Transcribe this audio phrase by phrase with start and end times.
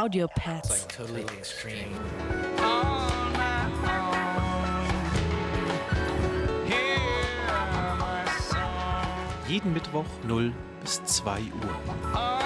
[0.00, 0.86] Audio Pets.
[0.86, 1.94] totally extreme.
[9.46, 12.14] Jeden Mittwoch 0 bis 2 Uhr.
[12.14, 12.40] Hallo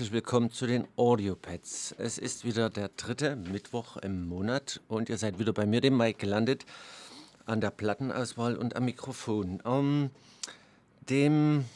[0.00, 1.94] herzlich willkommen zu den Audiopads.
[1.98, 5.98] Es ist wieder der dritte Mittwoch im Monat und ihr seid wieder bei mir, dem
[5.98, 6.64] Mike, gelandet
[7.44, 9.62] an der Plattenauswahl und am Mikrofon.
[9.66, 10.08] Ähm,
[11.10, 11.66] dem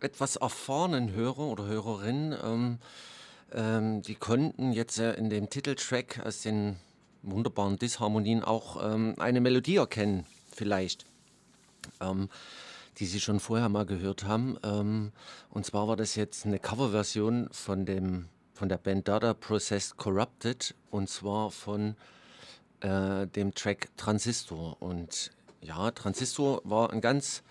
[0.00, 2.78] etwas erfahrenen Hörer oder Hörerin, ähm,
[3.54, 6.76] ähm, die konnten jetzt äh, in dem Titeltrack aus den
[7.22, 11.06] wunderbaren Disharmonien auch ähm, eine Melodie erkennen, vielleicht.
[12.02, 12.28] Ähm,
[12.98, 14.58] die Sie schon vorher mal gehört haben.
[14.62, 15.12] Ähm,
[15.50, 20.74] und zwar war das jetzt eine Coverversion von, dem, von der Band Dada Processed Corrupted
[20.90, 21.96] und zwar von
[22.80, 24.80] äh, dem Track Transistor.
[24.80, 27.42] Und ja, Transistor war ein ganz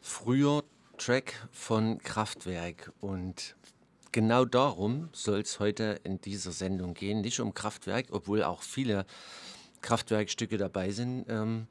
[0.00, 0.64] früher
[0.98, 3.56] Track von Kraftwerk und
[4.12, 7.22] genau darum soll es heute in dieser Sendung gehen.
[7.22, 9.06] Nicht um Kraftwerk, obwohl auch viele
[9.80, 11.66] Kraftwerkstücke dabei sind, ähm,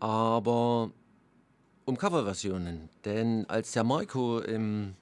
[0.00, 0.90] aber
[1.86, 2.90] um Coverversionen.
[3.06, 4.94] Denn als der Marco im,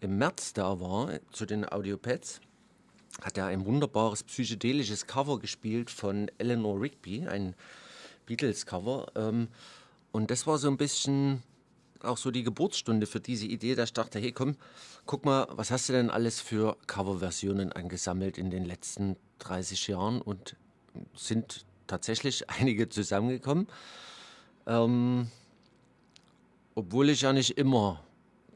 [0.00, 2.40] im März da war zu den Audiopads,
[3.22, 7.54] hat er ein wunderbares psychedelisches Cover gespielt von Eleanor Rigby, ein
[8.26, 9.12] Beatles-Cover.
[9.14, 9.48] Ähm,
[10.12, 11.42] und das war so ein bisschen
[12.02, 14.56] auch so die Geburtsstunde für diese Idee, dass ich dachte, hey komm,
[15.06, 20.20] guck mal, was hast du denn alles für Coverversionen angesammelt in den letzten 30 Jahren
[20.20, 20.56] und
[21.14, 23.66] sind tatsächlich einige zusammengekommen.
[24.66, 25.30] Ähm,
[26.76, 28.04] obwohl ich ja nicht immer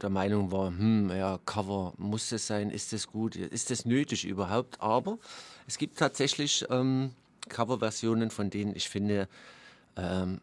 [0.01, 4.25] der Meinung war, hm, ja, Cover muss es sein, ist das gut, ist das nötig
[4.25, 4.79] überhaupt?
[4.79, 5.17] Aber
[5.67, 7.11] es gibt tatsächlich ähm,
[7.49, 9.27] Coverversionen, von denen ich finde,
[9.97, 10.39] ähm,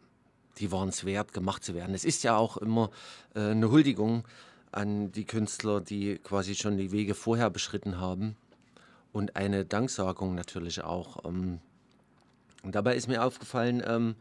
[0.59, 1.95] die waren es wert, gemacht zu werden.
[1.95, 2.91] Es ist ja auch immer
[3.33, 4.25] äh, eine Huldigung
[4.71, 8.35] an die Künstler, die quasi schon die Wege vorher beschritten haben
[9.13, 11.23] und eine Danksagung natürlich auch.
[11.25, 11.59] Ähm,
[12.63, 14.15] und dabei ist mir aufgefallen, ähm,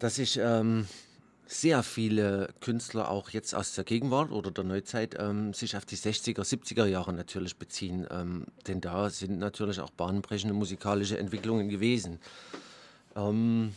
[0.00, 0.86] dass ich ähm,
[1.46, 5.96] sehr viele Künstler auch jetzt aus der Gegenwart oder der Neuzeit ähm, sich auf die
[5.96, 8.06] 60er, 70er Jahre natürlich beziehen.
[8.10, 12.18] Ähm, denn da sind natürlich auch bahnbrechende musikalische Entwicklungen gewesen.
[13.14, 13.72] Ähm,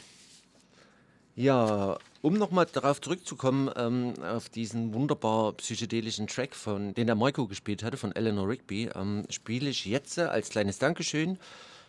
[1.35, 7.47] ja, um nochmal darauf zurückzukommen, ähm, auf diesen wunderbar psychedelischen Track, von, den der Marco
[7.47, 11.37] gespielt hatte, von Eleanor Rigby, ähm, spiele ich jetzt als kleines Dankeschön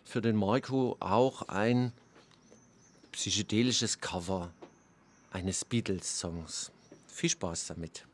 [0.05, 1.93] für den Marco auch ein
[3.13, 4.51] psychedelisches Cover
[5.31, 6.73] eines Beatles-Songs.
[7.07, 8.07] Viel Spaß damit.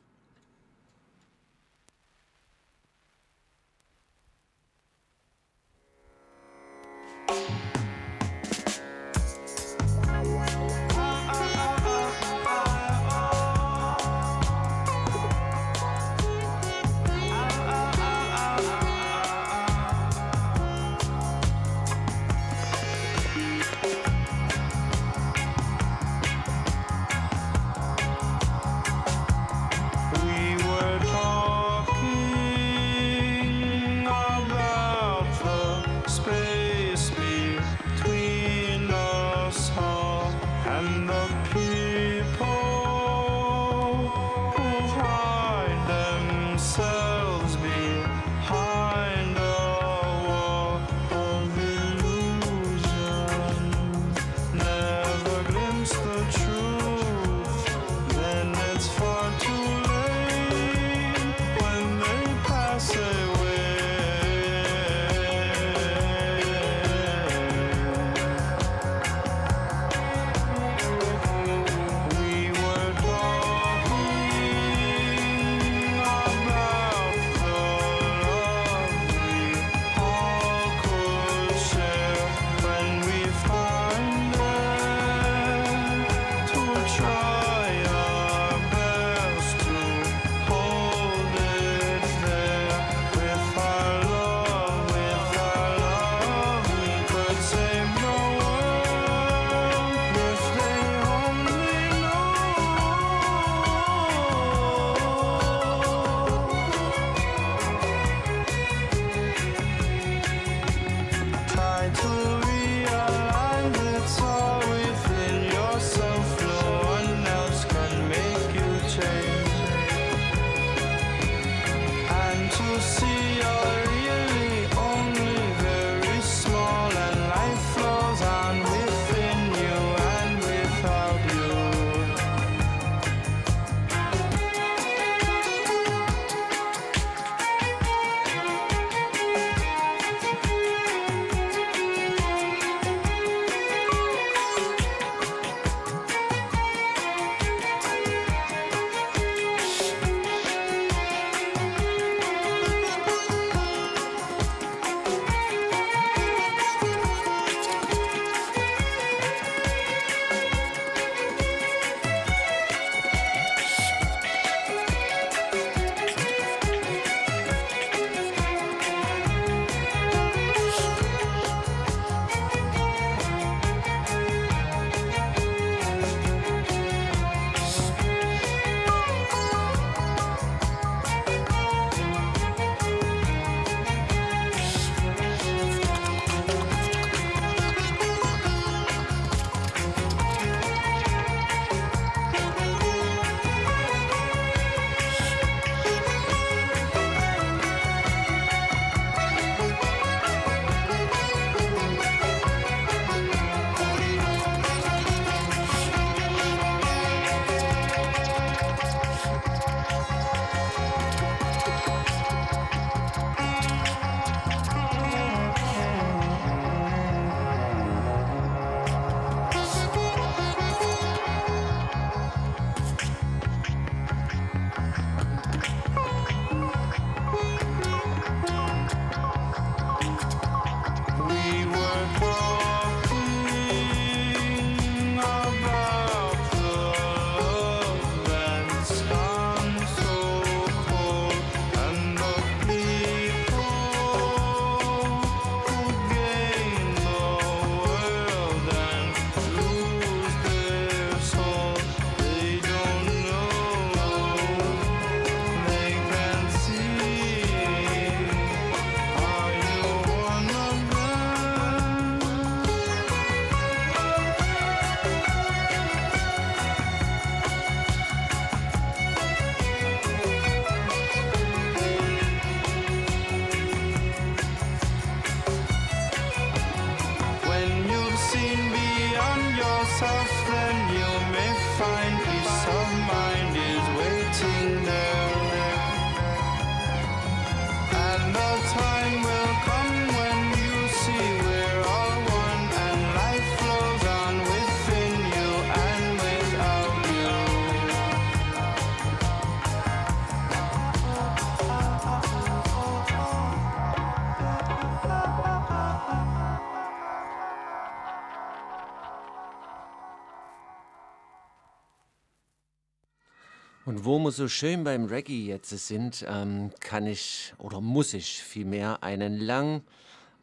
[313.87, 318.43] Und wo wir so schön beim Reggae jetzt sind, ähm, kann ich oder muss ich
[318.43, 319.83] vielmehr einen lang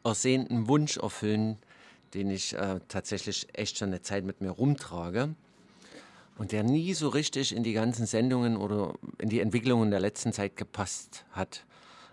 [0.02, 1.58] ersehnten Wunsch erfüllen,
[2.14, 5.34] den ich äh, tatsächlich echt schon eine Zeit mit mir rumtrage
[6.38, 10.32] und der nie so richtig in die ganzen Sendungen oder in die Entwicklungen der letzten
[10.32, 11.66] Zeit gepasst hat.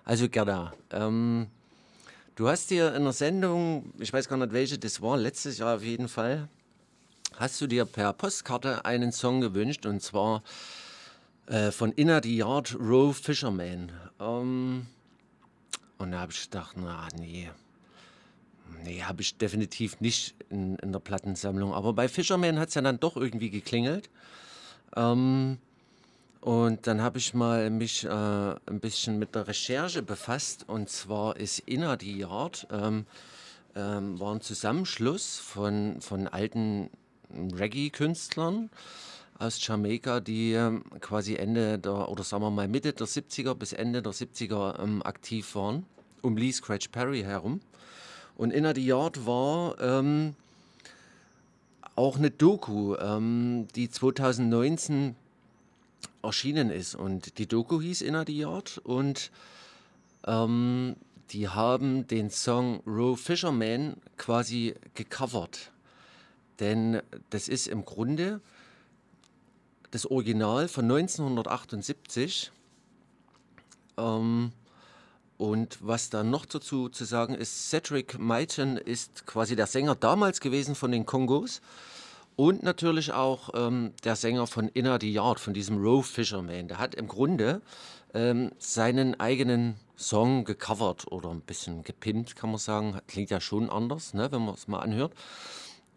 [0.04, 1.48] Also Gerda, ähm,
[2.36, 5.78] du hast dir in einer Sendung, ich weiß gar nicht welche das war, letztes Jahr
[5.78, 6.50] auf jeden Fall,
[7.38, 10.44] hast du dir per Postkarte einen Song gewünscht und zwar
[11.52, 13.92] äh, von Inner the Yard Row Fisherman.
[14.20, 14.88] Ähm,
[15.98, 17.50] und da habe ich gedacht, na nee,
[18.84, 21.74] nee, habe ich definitiv nicht in, in der Plattensammlung.
[21.74, 24.10] Aber bei Fisherman hat es ja dann doch irgendwie geklingelt.
[24.96, 25.58] Ähm,
[26.40, 30.68] und dann habe ich mal mich äh, ein bisschen mit der Recherche befasst.
[30.70, 33.06] Und zwar ist Inner the Yard ähm,
[33.76, 36.90] ähm, war ein Zusammenschluss von, von alten
[37.30, 38.70] Reggae-Künstlern
[39.42, 43.74] aus Jamaika, die ähm, quasi Ende der, oder sagen wir mal Mitte der 70er bis
[43.74, 45.86] Ende der 70er ähm, aktiv waren,
[46.22, 47.60] um Lee Scratch Perry herum.
[48.36, 50.36] Und Inner the Yard war ähm,
[51.96, 55.16] auch eine Doku, ähm, die 2019
[56.22, 56.96] erschienen ist.
[56.96, 59.32] Und die Doku hieß Inner the Yard und
[60.28, 60.96] ähm,
[61.32, 65.72] die haben den Song Row Fisherman quasi gecovert.
[66.60, 68.40] Denn das ist im Grunde
[69.92, 72.52] das Original von 1978.
[73.98, 74.52] Ähm,
[75.38, 80.40] und was da noch dazu zu sagen ist, Cedric Maiten ist quasi der Sänger damals
[80.40, 81.62] gewesen von den Kongos
[82.36, 86.68] und natürlich auch ähm, der Sänger von Inner the Yard, von diesem Row Fisherman.
[86.68, 87.62] Der hat im Grunde
[88.14, 93.00] ähm, seinen eigenen Song gecovert oder ein bisschen gepimpt, kann man sagen.
[93.08, 95.14] Klingt ja schon anders, ne, wenn man es mal anhört.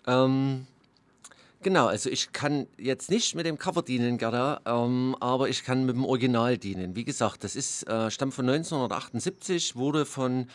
[0.06, 0.66] Ähm,
[1.64, 5.86] Genau, also ich kann jetzt nicht mit dem Cover dienen, Gerda, ähm, aber ich kann
[5.86, 6.94] mit dem Original dienen.
[6.94, 10.48] Wie gesagt, das ist, äh, stammt von 1978, wurde von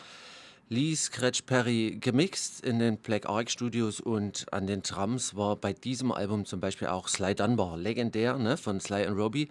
[0.68, 5.72] Lee Scratch Perry gemixt in den Black Ark Studios und an den Drums war bei
[5.72, 9.48] diesem Album zum Beispiel auch Sly Dunbar, legendär, ne, von Sly und Robbie.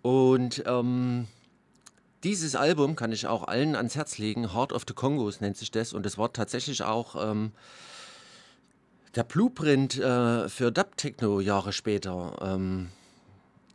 [0.00, 1.28] Und ähm,
[2.24, 4.54] dieses Album kann ich auch allen ans Herz legen.
[4.54, 7.52] Heart of the Congos nennt sich das und es war tatsächlich auch ähm,
[9.14, 12.36] der Blueprint äh, für Dub-Techno Jahre später.
[12.40, 12.88] Ähm,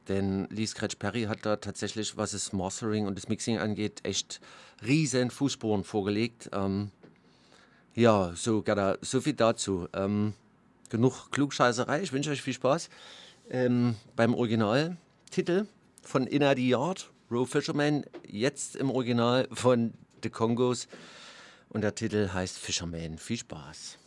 [0.07, 4.39] denn Lee Scratch Perry hat da tatsächlich, was das Mastering und das Mixing angeht, echt
[4.85, 6.49] riesen Fußspuren vorgelegt.
[6.53, 6.91] Ähm,
[7.93, 9.87] ja, so, Gerda, so viel dazu.
[9.93, 10.33] Ähm,
[10.89, 12.01] genug Klugscheißerei.
[12.01, 12.89] Ich wünsche euch viel Spaß
[13.49, 15.67] ähm, beim Originaltitel
[16.03, 20.87] von Inna the Yard, Row Fisherman, jetzt im Original von The Congos.
[21.69, 23.17] Und der Titel heißt Fisherman.
[23.17, 23.97] Viel Spaß.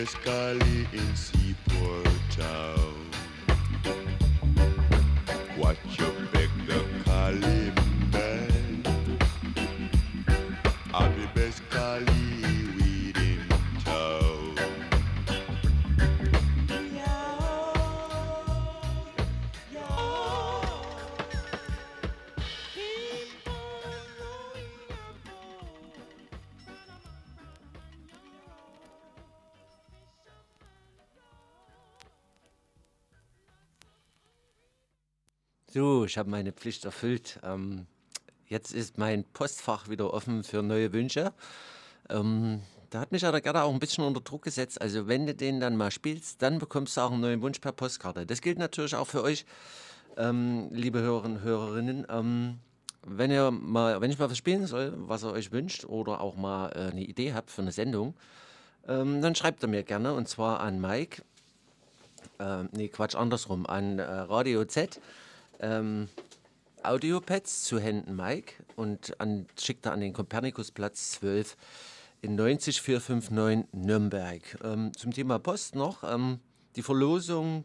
[0.00, 1.29] Mescaline
[36.10, 37.38] ich habe meine Pflicht erfüllt.
[37.44, 37.86] Ähm,
[38.48, 41.32] jetzt ist mein Postfach wieder offen für neue Wünsche.
[42.08, 44.80] Ähm, da hat mich ja der Gerda auch ein bisschen unter Druck gesetzt.
[44.82, 47.70] Also, wenn du den dann mal spielst, dann bekommst du auch einen neuen Wunsch per
[47.70, 48.26] Postkarte.
[48.26, 49.46] Das gilt natürlich auch für euch,
[50.16, 52.06] ähm, liebe Hörerinnen und Hörerinnen.
[52.10, 52.58] Ähm,
[53.06, 56.34] wenn, ihr mal, wenn ich mal was spielen soll, was ihr euch wünscht, oder auch
[56.34, 58.14] mal äh, eine Idee habt für eine Sendung,
[58.88, 61.22] ähm, dann schreibt ihr mir gerne und zwar an Mike.
[62.40, 65.00] Ähm, nee, Quatsch, andersrum, an äh, Radio Z
[65.60, 66.08] ähm,
[66.82, 71.56] Audiopads zu Händen Mike und an, schickt er an den Kopernikusplatz 12
[72.22, 74.42] in 90459 Nürnberg.
[74.62, 76.40] Ähm, zum Thema Post noch, ähm,
[76.76, 77.64] die Verlosung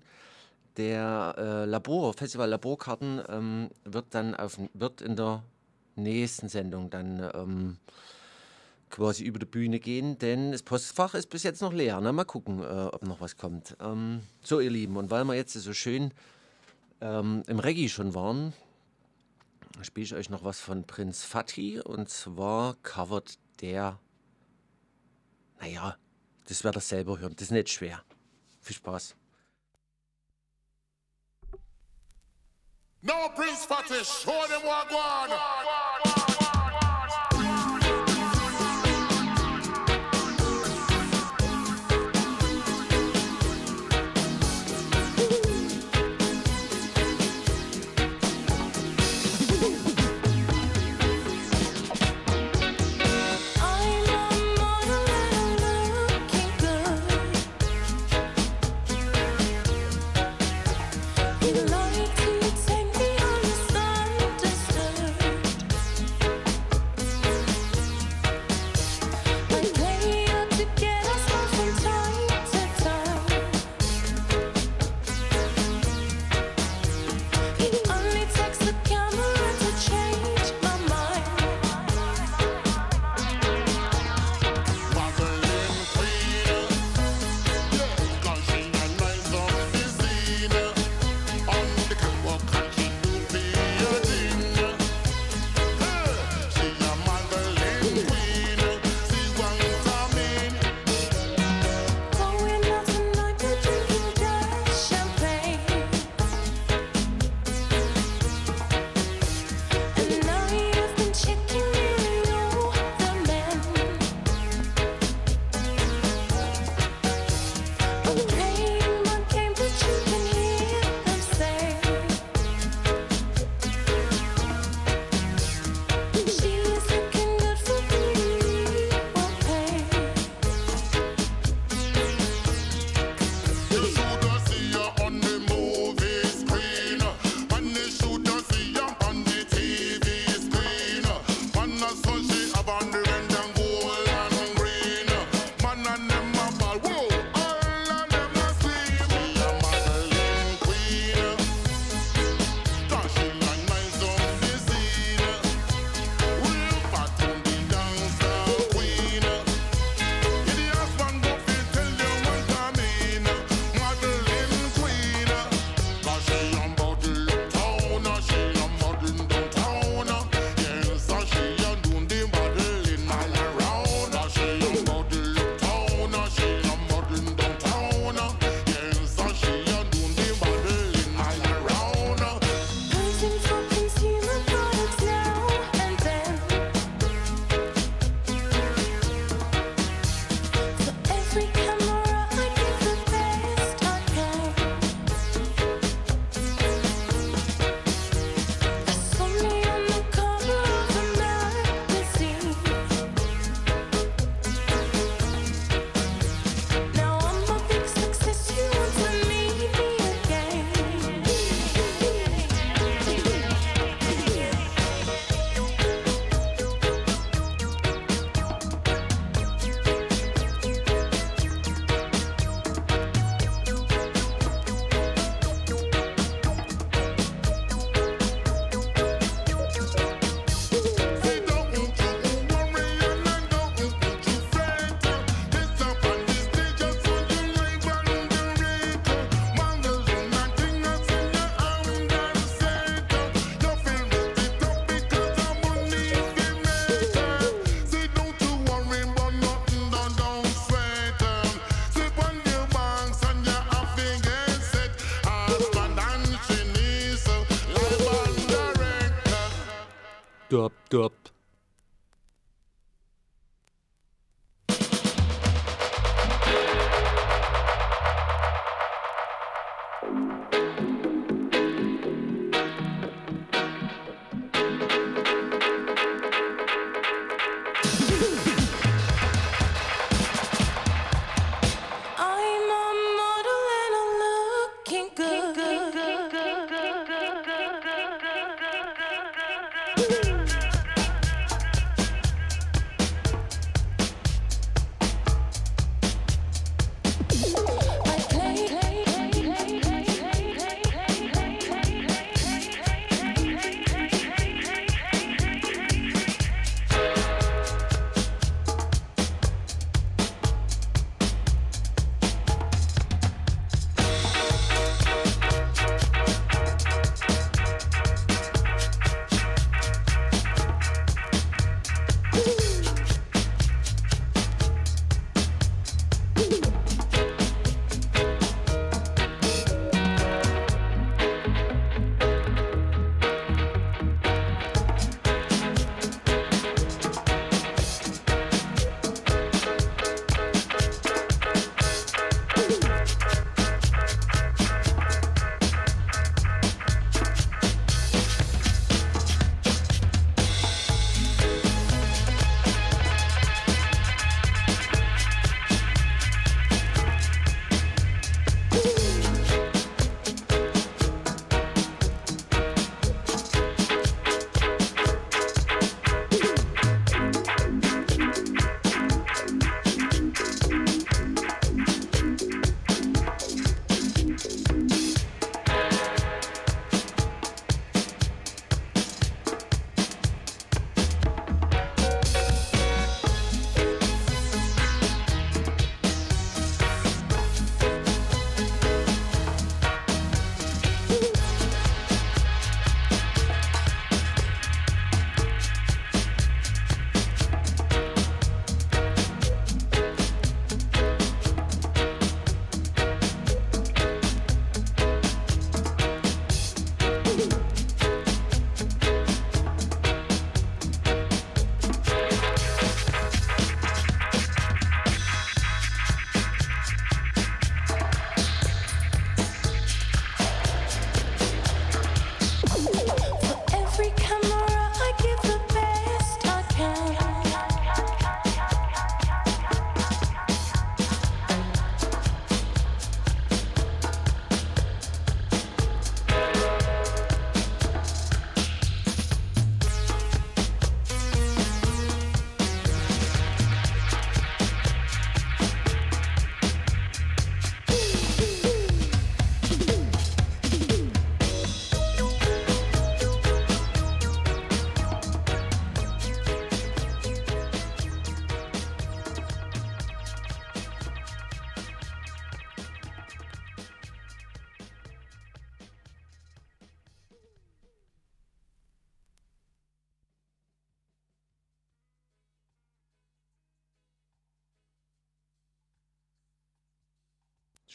[0.78, 5.44] der äh, Labor, Festival Laborkarten ähm, wird dann auf, wird in der
[5.96, 7.78] nächsten Sendung dann ähm,
[8.90, 12.02] quasi über die Bühne gehen, denn das Postfach ist bis jetzt noch leer.
[12.02, 12.14] Ne?
[12.14, 13.76] Mal gucken, äh, ob noch was kommt.
[13.80, 16.12] Ähm, so, ihr Lieben, und weil wir jetzt so schön
[17.02, 18.54] ähm, im Reggae schon waren,
[19.82, 24.00] spiele ich euch noch was von Prinz Fatih und zwar covert der,
[25.60, 25.98] naja,
[26.48, 28.04] das werdet ihr selber hören, das ist nicht schwer.
[28.62, 29.16] Viel Spaß.
[33.02, 36.55] No Prince Fatty, show them what go on.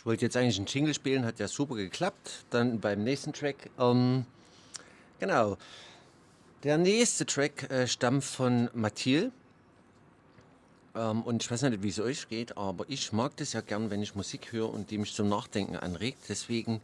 [0.01, 2.47] Ich wollte jetzt eigentlich einen Jingle spielen, hat ja super geklappt.
[2.49, 3.69] Dann beim nächsten Track.
[3.79, 4.25] Ähm,
[5.19, 5.59] genau.
[6.63, 9.31] Der nächste Track äh, stammt von Mathilde.
[10.95, 13.91] Ähm, und ich weiß nicht, wie es euch geht, aber ich mag das ja gern,
[13.91, 16.31] wenn ich Musik höre und die mich zum Nachdenken anregt.
[16.31, 16.81] Deswegen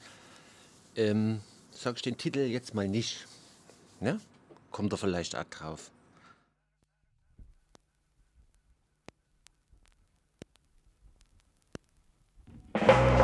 [0.94, 3.26] ähm, sage ich den Titel jetzt mal nicht.
[3.98, 4.20] Ne?
[4.70, 5.90] Kommt er vielleicht auch drauf.
[12.84, 13.15] Bye.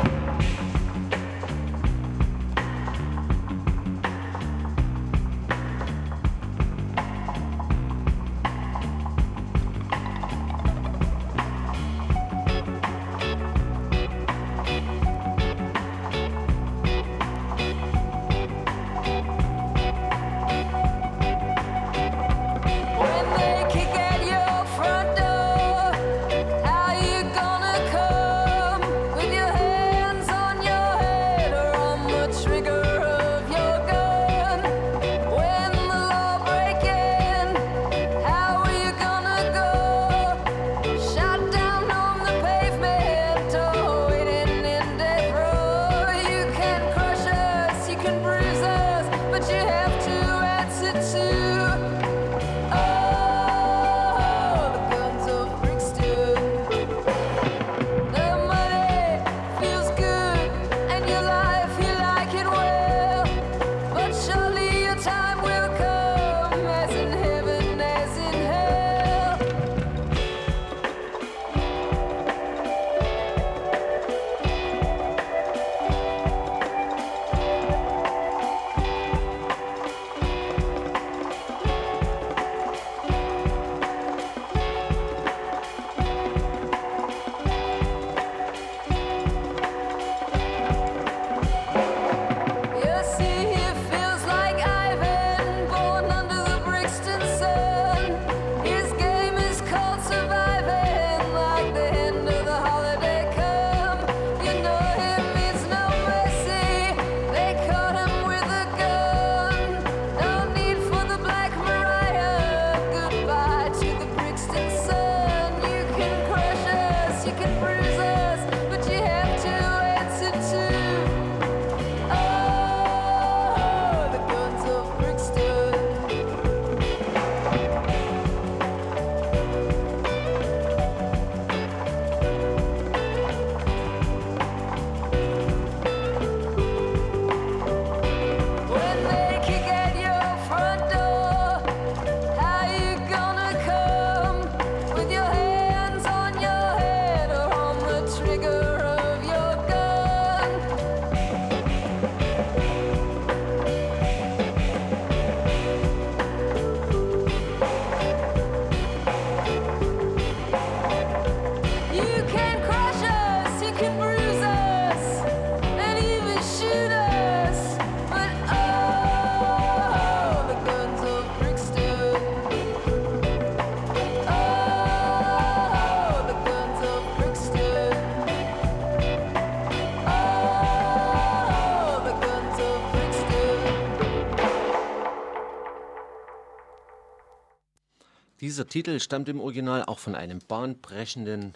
[188.53, 191.55] Dieser Titel stammt im Original auch von einem bahnbrechenden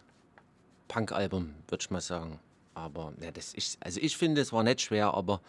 [0.87, 2.39] Punk-Album, würde ich mal sagen.
[2.73, 5.39] Aber ja, das ist, also ich finde, es war nicht schwer, aber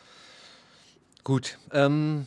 [1.24, 1.58] gut.
[1.72, 2.26] Ähm,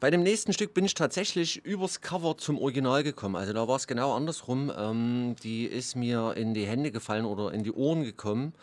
[0.00, 3.36] bei dem nächsten Stück bin ich tatsächlich übers Cover zum Original gekommen.
[3.36, 4.72] Also da war es genau andersrum.
[4.74, 8.54] Ähm, die ist mir in die Hände gefallen oder in die Ohren gekommen.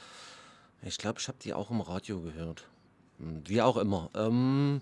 [0.82, 2.68] Ich glaube, ich habe die auch im Radio gehört.
[3.20, 4.10] Hm, Wie auch immer.
[4.16, 4.82] Ähm,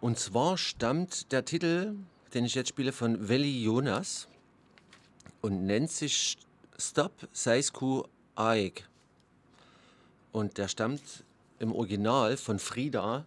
[0.00, 1.96] und zwar stammt der Titel,
[2.34, 4.28] den ich jetzt spiele, von Veli Jonas
[5.40, 6.36] und nennt sich
[6.76, 8.02] Stop Seisku
[8.34, 8.88] Aik.
[10.32, 11.24] Und der stammt
[11.60, 13.24] im Original von Frida.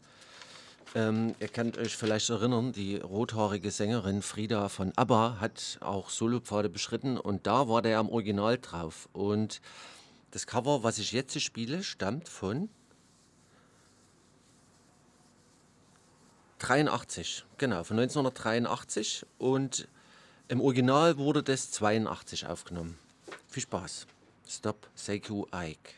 [0.93, 6.69] Ähm, ihr könnt euch vielleicht erinnern, die rothaarige Sängerin Frida von ABBA hat auch Solopfade
[6.69, 9.07] beschritten und da war der im Original drauf.
[9.13, 9.61] Und
[10.31, 12.69] das Cover, was ich jetzt spiele, stammt von
[16.59, 19.87] 83, genau, von 1983 und
[20.47, 22.97] im Original wurde das 82 aufgenommen.
[23.47, 24.07] Viel Spaß.
[24.47, 25.93] Stop Seiku Ike.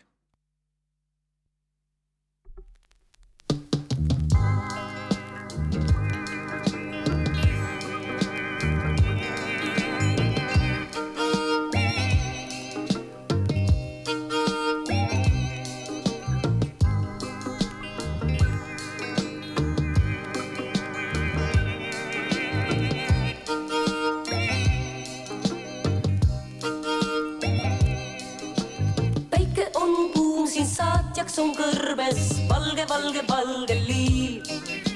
[31.39, 34.47] On kõrbes valge, valge, valge liiv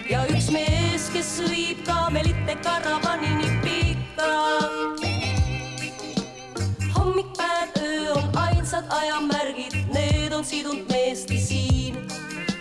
[0.09, 4.29] ja üks mees, kes viib kaamelite karavanini pikka.
[6.97, 12.01] hommik, päev, öö on ainsad ajamärgid, need on sidunud meesti siin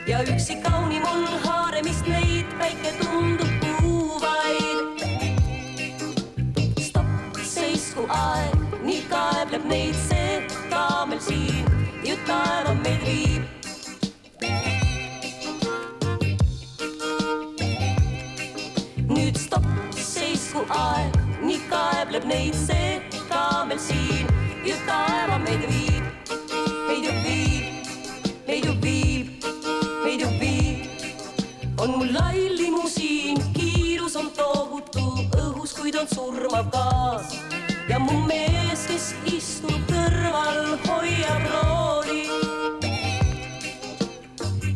[0.06, 5.02] ja üksi kaunim on haaremist neid, päike tundub kuuvaid.
[6.78, 10.38] stopp, seisku aeg, nii kaebleb neid see
[10.70, 11.66] kaamel siin
[12.06, 13.61] ju taeva meid viib.
[19.52, 22.92] Stopp, seisku aeg, nii kaebleb neid see
[23.28, 24.30] kaamel siin
[24.64, 26.04] ju taeva meid viib.
[26.88, 27.90] meid ju viib,
[28.46, 29.44] meid ju viib,
[30.04, 30.78] meid ju viib.
[31.84, 35.04] on mul lai limusiin, kiirus on tohutu
[35.42, 37.36] õhus, kuid on surmav gaas
[37.90, 42.24] ja mu mees, kes istub kõrval, hoiab rooli.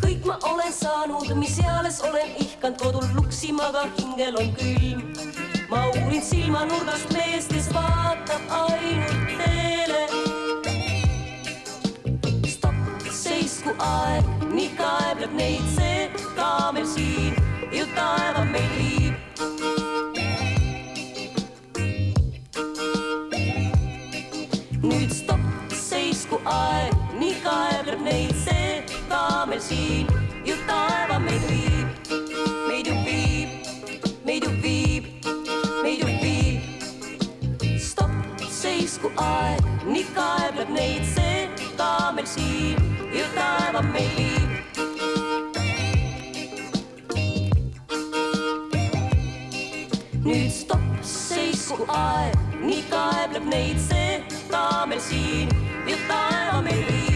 [0.05, 5.01] kõik ma olen saanud, mis eales olen ihkanud kodul luksima, aga hingel on külm.
[5.69, 10.03] ma uurin silmanurgast meest, kes vaatab ainult teele.
[12.49, 14.25] stopp, seisku aeg,
[14.55, 17.35] nii kaebleb neid see kaamel siin
[17.73, 19.06] ju taeva meid viib.
[42.37, 42.77] Siin
[43.13, 44.55] ju taeva viib.
[50.27, 55.53] nüüd stopp, seisku aeg, nii kaebleb neid see kaamel siin
[55.87, 57.16] ju taeva meid viib.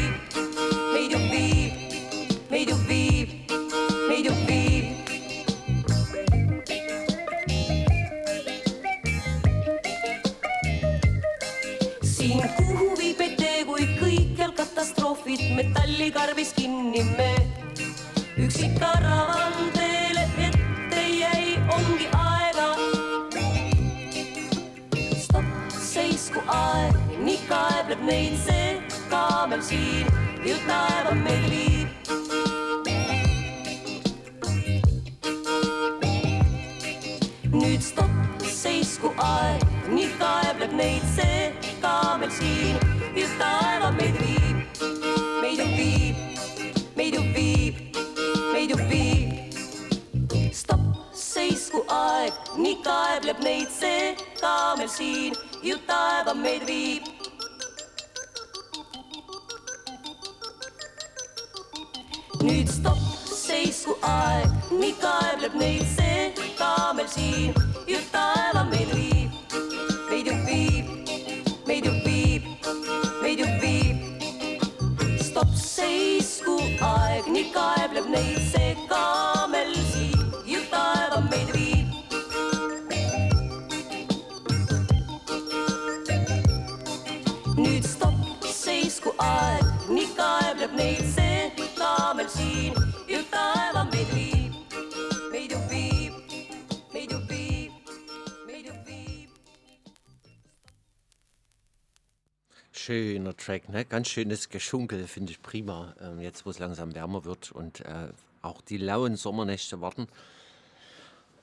[103.81, 103.85] Ne?
[103.87, 105.95] Ganz schönes Geschunkel, finde ich prima.
[106.01, 108.09] Ähm, jetzt, wo es langsam wärmer wird und äh,
[108.43, 110.09] auch die lauen Sommernächte warten.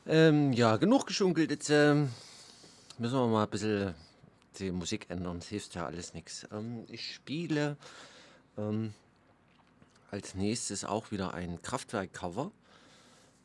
[0.05, 1.51] Ähm, ja, genug geschunkelt.
[1.51, 2.09] Jetzt ähm,
[2.97, 3.93] müssen wir mal ein bisschen
[4.59, 5.37] die Musik ändern.
[5.37, 6.47] Es hilft ja alles nichts.
[6.51, 7.77] Ähm, ich spiele
[8.57, 8.93] ähm,
[10.11, 12.51] als nächstes auch wieder ein Kraftwerk-Cover.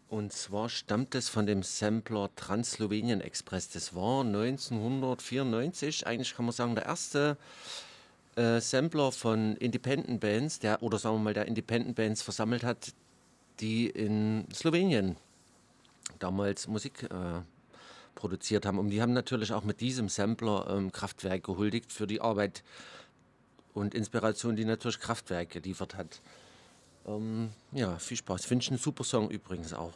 [0.08, 3.70] Und zwar stammt es von dem Sampler Trans-Slowenien Express.
[3.70, 7.38] Das war 1994, eigentlich kann man sagen, der erste
[8.36, 12.92] äh, Sampler von Independent Bands, der, oder sagen wir mal, der Independent Bands versammelt hat,
[13.60, 15.16] die in Slowenien
[16.18, 17.40] damals Musik äh,
[18.14, 18.78] produziert haben.
[18.78, 22.62] Und die haben natürlich auch mit diesem Sampler ähm, Kraftwerk gehuldigt für die Arbeit
[23.74, 26.20] und Inspiration, die natürlich Kraftwerk geliefert hat.
[27.06, 28.44] Ähm, ja, viel Spaß.
[28.44, 29.92] Finde ich einen super Song übrigens auch.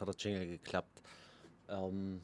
[0.00, 1.02] Hat der Jingle geklappt.
[1.68, 2.20] Ähm,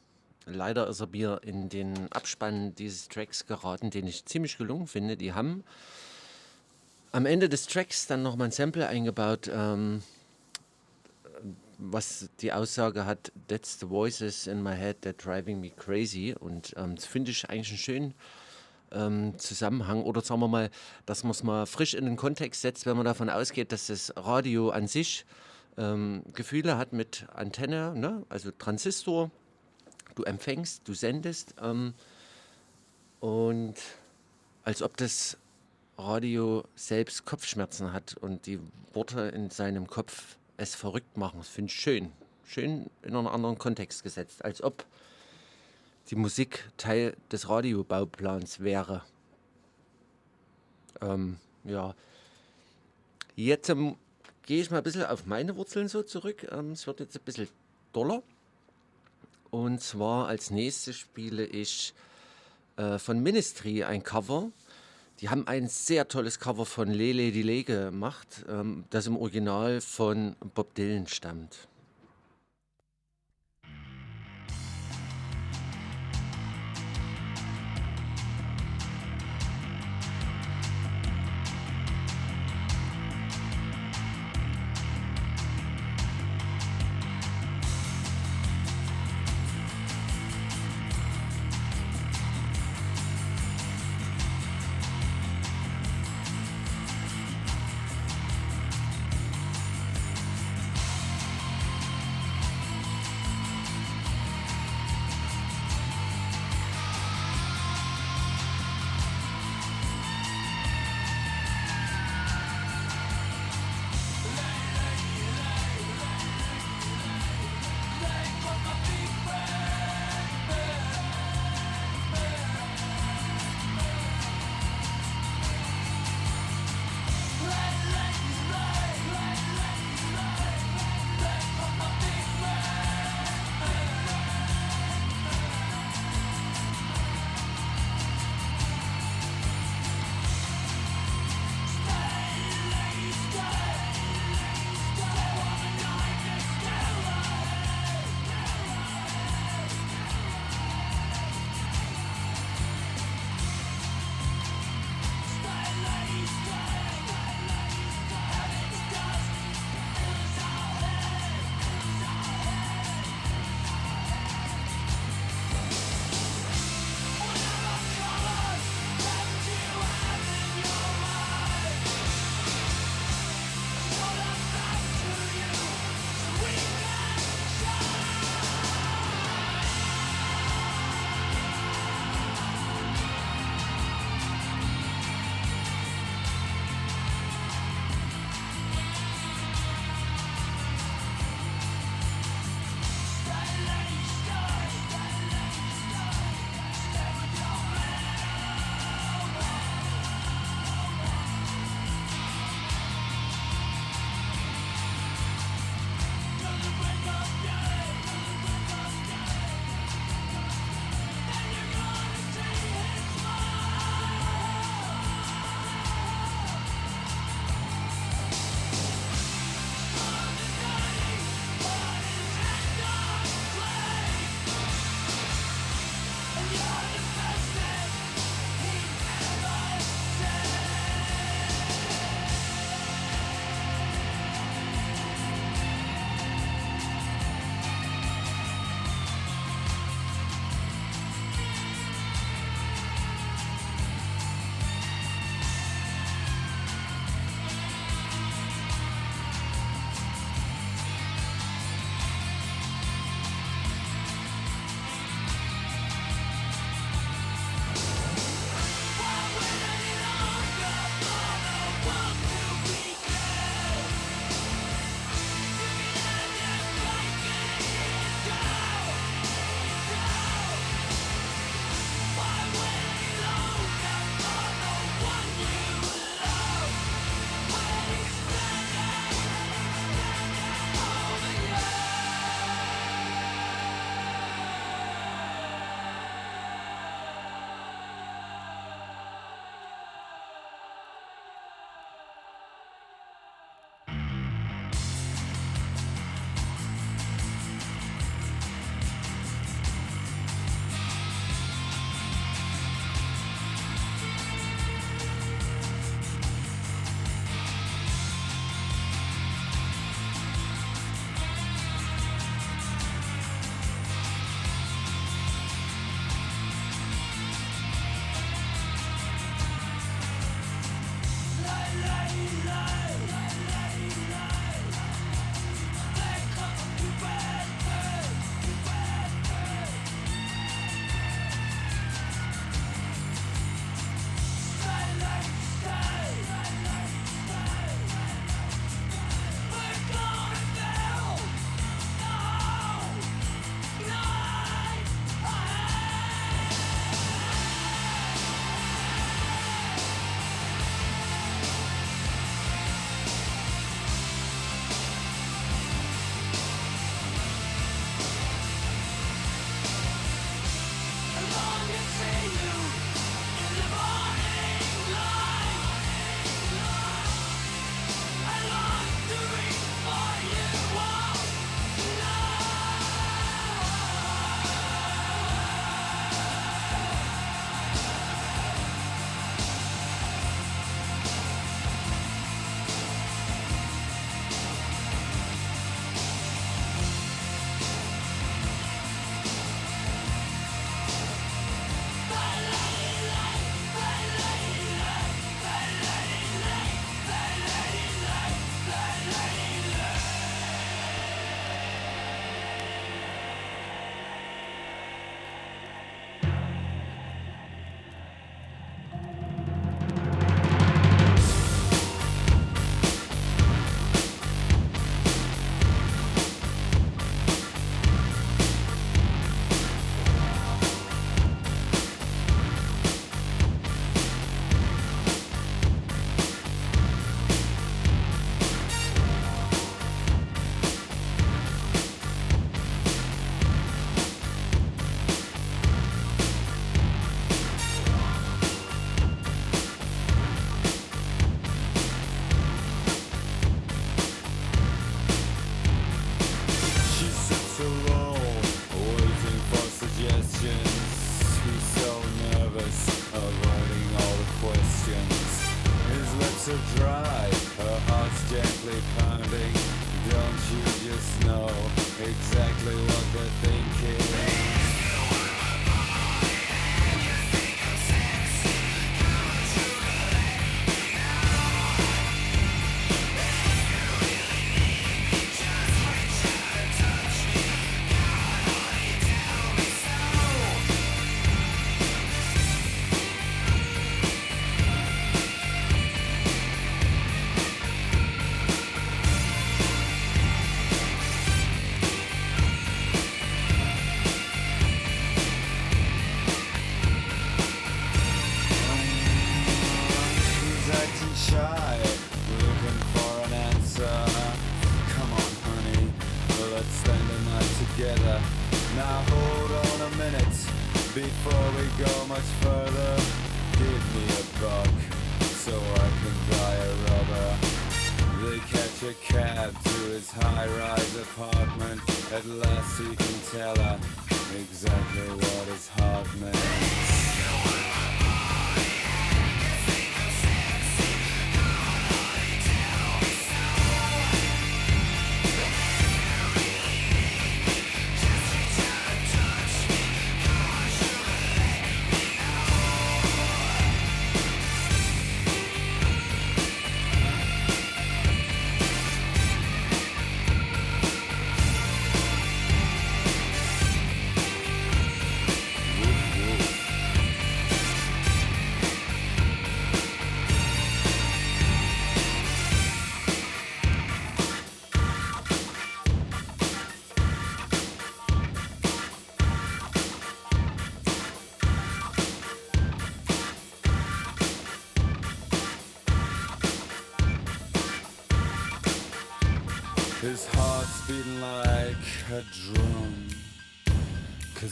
[0.47, 5.17] leider ist er mir in den Abspann dieses Tracks geraten, den ich ziemlich gelungen finde.
[5.17, 5.65] Die haben
[7.13, 10.03] am Ende des Tracks dann nochmal ein Sample eingebaut, ähm,
[11.79, 16.35] was die Aussage hat, that's the voices in my head that driving me crazy.
[16.39, 18.15] Und ähm, das finde ich eigentlich einen schönen
[18.93, 20.03] ähm, Zusammenhang.
[20.03, 20.71] Oder sagen wir mal,
[21.05, 24.13] dass man es mal frisch in den Kontext setzt, wenn man davon ausgeht, dass das
[24.17, 25.27] Radio an sich
[25.79, 28.25] ähm, Gefühle hat mit Antenne, ne?
[28.29, 29.31] also Transistor.
[30.15, 31.55] Du empfängst, du sendest.
[31.61, 31.95] Ähm,
[33.21, 33.75] und
[34.65, 35.37] als ob das
[35.99, 38.61] Radio selbst Kopfschmerzen hat und die
[38.93, 41.39] Worte in seinem Kopf es verrückt machen.
[41.39, 42.13] Das finde ich schön.
[42.45, 44.45] Schön in einen anderen Kontext gesetzt.
[44.45, 44.85] Als ob
[46.11, 49.03] die Musik Teil des Radiobauplans wäre.
[51.01, 51.95] Ähm, ja.
[53.35, 53.71] Jetzt
[54.47, 56.47] gehe ich mal ein bisschen auf meine Wurzeln so zurück.
[56.51, 57.49] Ähm, es wird jetzt ein bisschen
[57.93, 58.23] doller.
[59.51, 61.93] Und zwar als nächstes spiele ich
[62.77, 64.51] äh, von Ministry ein Cover.
[65.21, 70.37] Die haben ein sehr tolles Cover von Lele Delay gemacht, ähm, das im Original von
[70.55, 71.69] Bob Dylan stammt.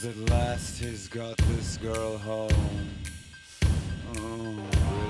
[0.05, 2.51] At last he's got this girl home.
[4.17, 4.55] Oh,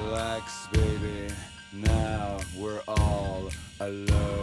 [0.06, 1.34] relax, baby.
[1.74, 3.50] Now we're all
[3.82, 4.35] alone.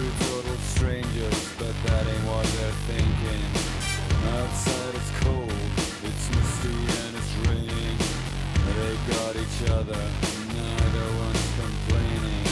[0.00, 3.44] Two total strangers, but that ain't what they're thinking.
[4.32, 5.52] Outside it's cold,
[6.08, 6.72] it's misty
[7.04, 7.98] and it's raining.
[8.64, 10.00] They got each other,
[10.56, 12.48] neither one's complaining.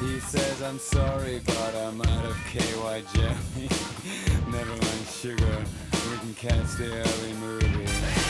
[0.00, 3.68] He says, I'm sorry, but I'm out of KY jelly.
[4.50, 5.64] Never mind sugar,
[6.10, 8.29] we can catch the early movie.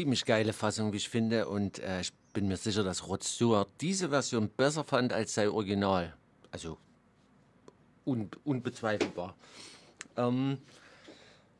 [0.00, 1.46] Ziemlich geile Fassung, wie ich finde.
[1.46, 5.48] Und äh, ich bin mir sicher, dass Rod Stewart diese Version besser fand als sein
[5.48, 6.14] Original.
[6.50, 6.78] Also
[8.06, 9.36] un unbezweifelbar.
[10.16, 10.56] Ähm,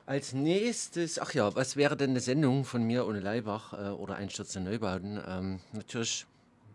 [0.06, 4.16] Als nächstes, ach ja, was wäre denn eine Sendung von mir ohne Leibach äh, oder
[4.16, 5.20] Einsturz in Neubauten?
[5.24, 6.26] Ähm, natürlich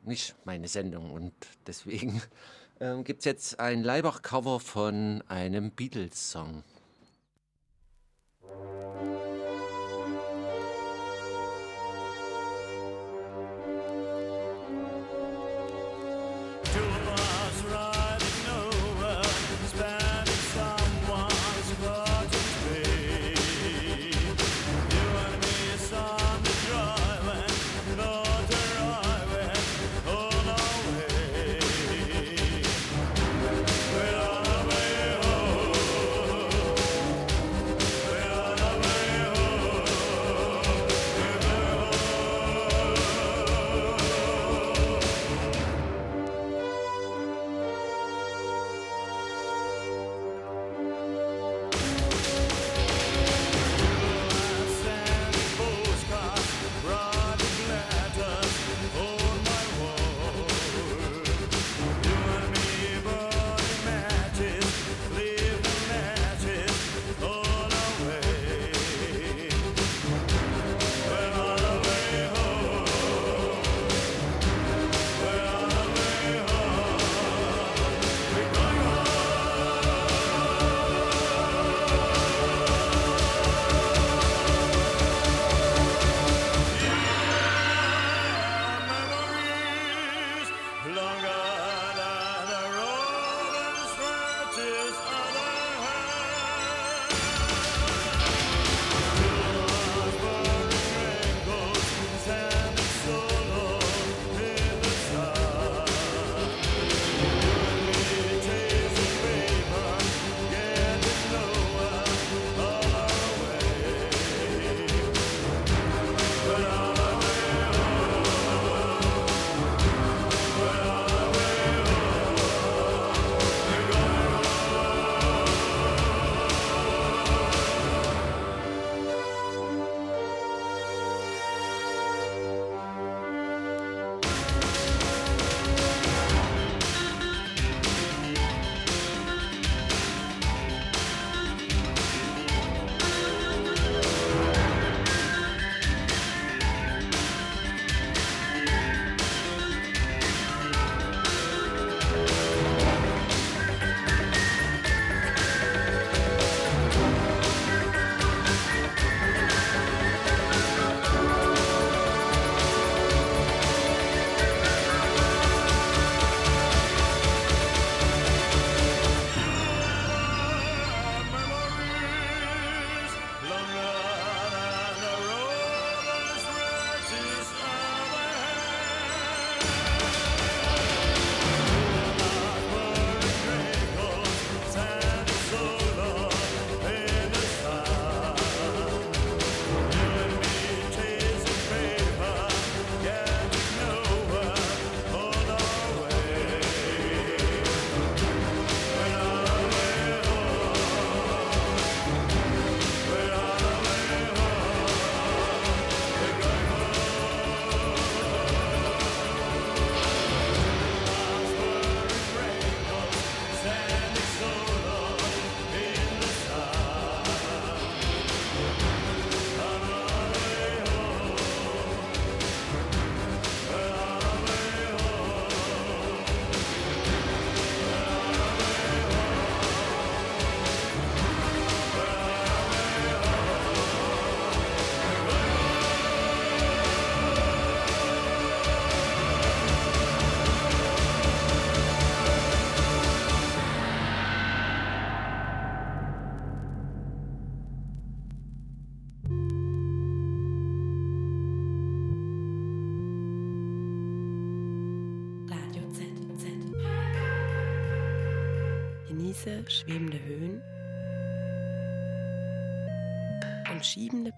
[0.03, 1.33] nicht meine Sendung und
[1.65, 2.21] deswegen
[2.79, 6.63] ähm, gibt es jetzt ein Leibach-Cover von einem Beatles-Song.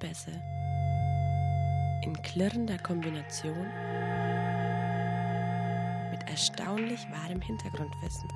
[0.08, 0.32] Bässe
[2.04, 3.68] in klirrender Kombination
[6.12, 8.30] mit erstaunlich wahrem Hintergrundwissen.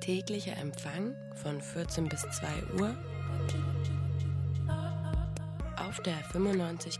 [0.00, 2.96] Täglicher Empfang von 14 bis 2 Uhr
[5.76, 6.98] auf der 95,8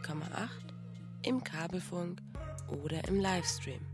[1.23, 2.23] im Kabelfunk
[2.69, 3.85] oder im Livestream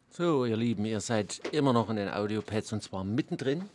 [0.08, 3.70] So, ihr Lieben, ihr seid immer noch in den Audiopads und zwar mittendrin.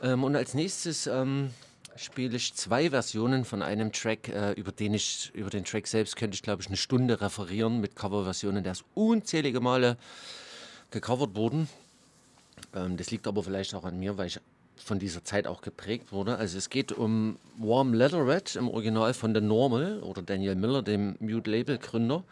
[0.00, 1.50] Ähm, und als nächstes ähm,
[1.96, 6.16] spiele ich zwei Versionen von einem Track, äh, über den ich, über den Track selbst
[6.16, 8.62] könnte ich glaube ich eine Stunde referieren mit Coverversionen.
[8.62, 9.96] Der ist unzählige Male
[10.90, 11.68] gecovert worden.
[12.74, 14.40] Ähm, das liegt aber vielleicht auch an mir, weil ich
[14.76, 16.36] von dieser Zeit auch geprägt wurde.
[16.36, 21.16] Also es geht um Warm Leatherette im Original von The Normal oder Daniel Miller, dem
[21.20, 22.24] Mute Label Gründer.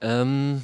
[0.00, 0.62] Ähm,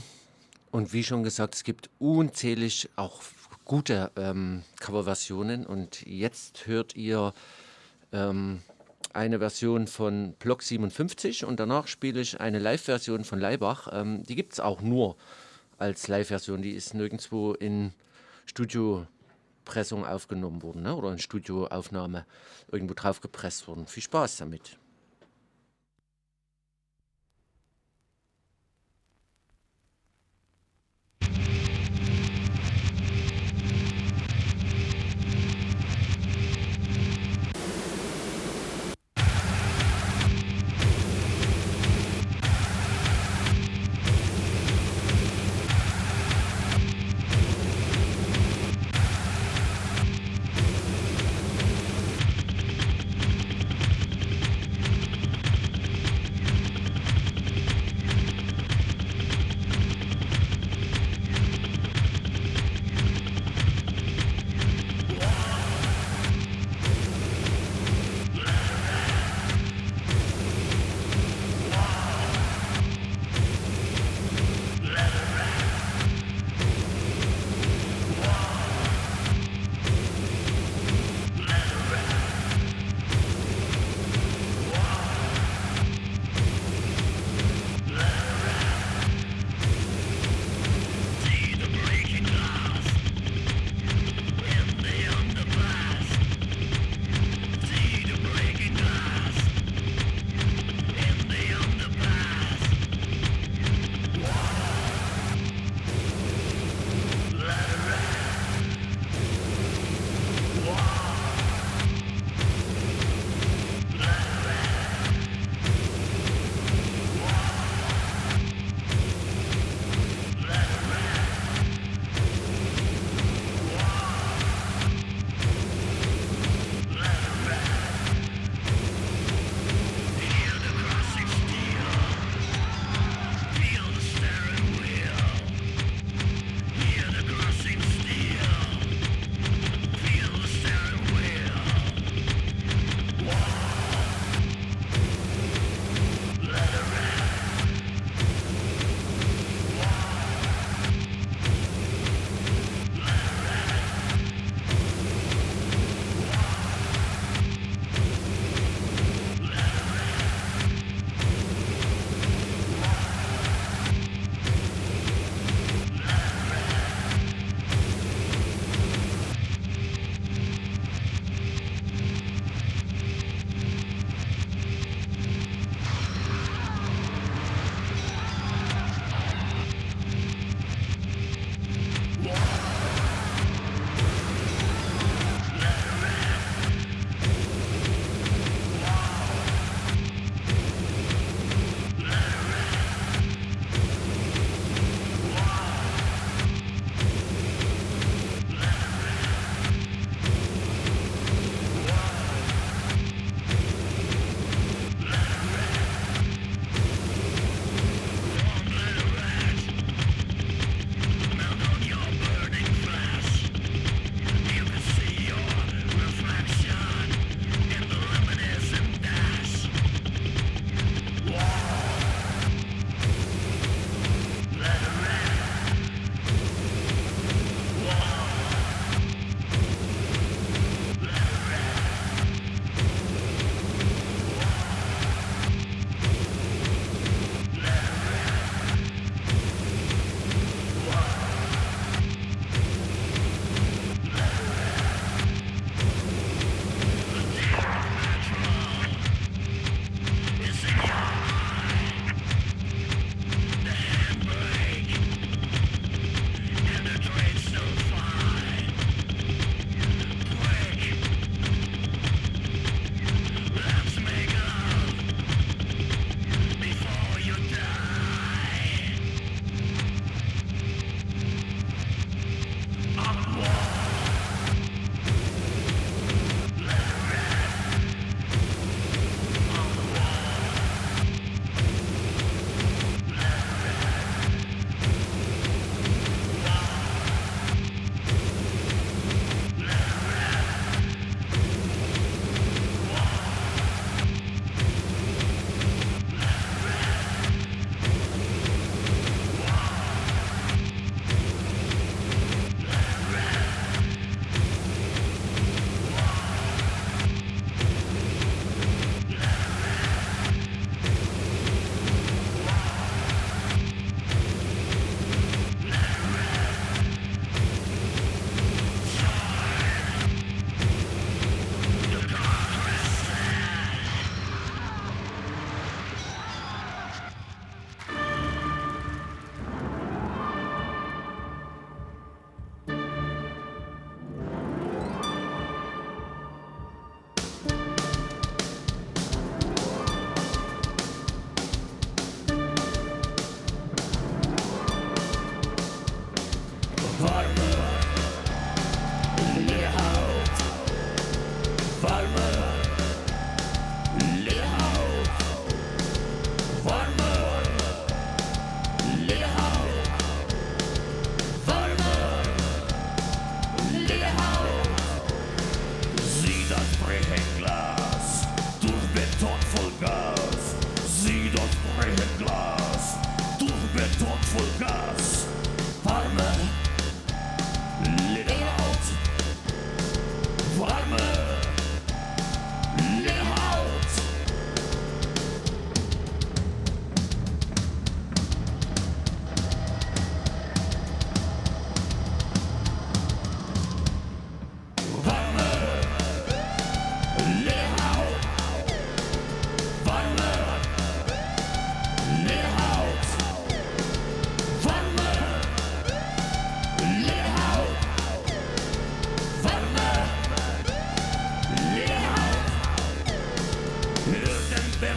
[0.70, 3.22] und wie schon gesagt, es gibt unzählig auch
[3.64, 5.64] gute ähm, Coverversionen.
[5.66, 7.33] Und jetzt hört ihr
[8.13, 8.63] ähm,
[9.13, 13.89] eine Version von Block 57 und danach spiele ich eine Live-Version von Leibach.
[13.93, 15.17] Ähm, die gibt es auch nur
[15.79, 16.63] als Live-Version.
[16.63, 17.93] Die ist nirgendwo in
[18.47, 20.95] Studiopressung aufgenommen worden ne?
[20.95, 22.27] oder in Studioaufnahme
[22.71, 23.87] irgendwo drauf gepresst worden.
[23.87, 24.79] Viel Spaß damit.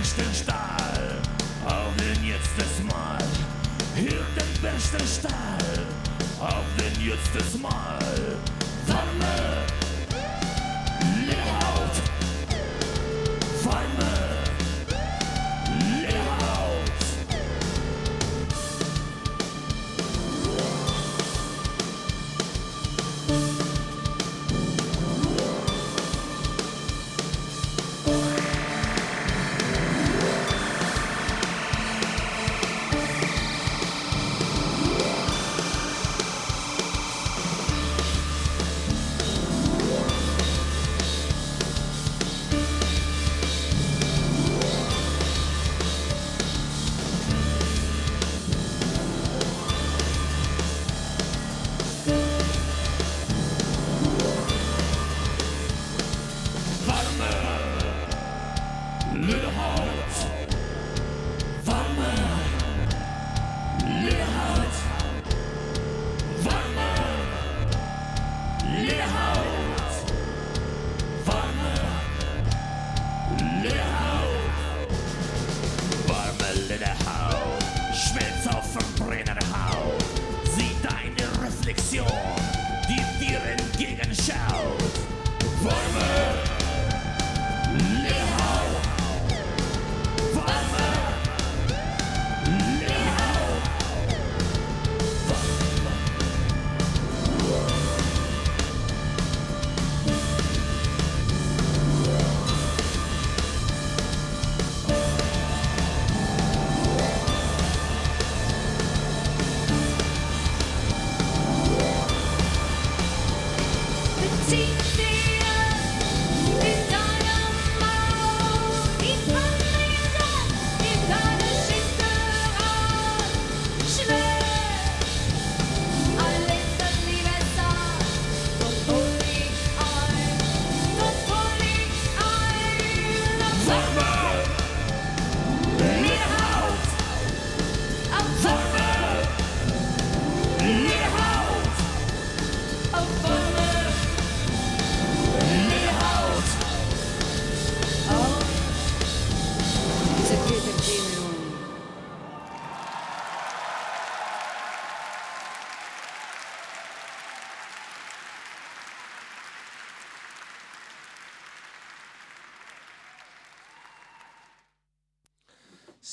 [0.01, 1.21] besten Stahl,
[1.63, 3.19] auf den jetzt jetztes Mal.
[3.95, 5.85] Hielt den besten Stahl,
[6.39, 7.99] auf den jetzt jetztes Mal.
[8.87, 9.80] Sonne!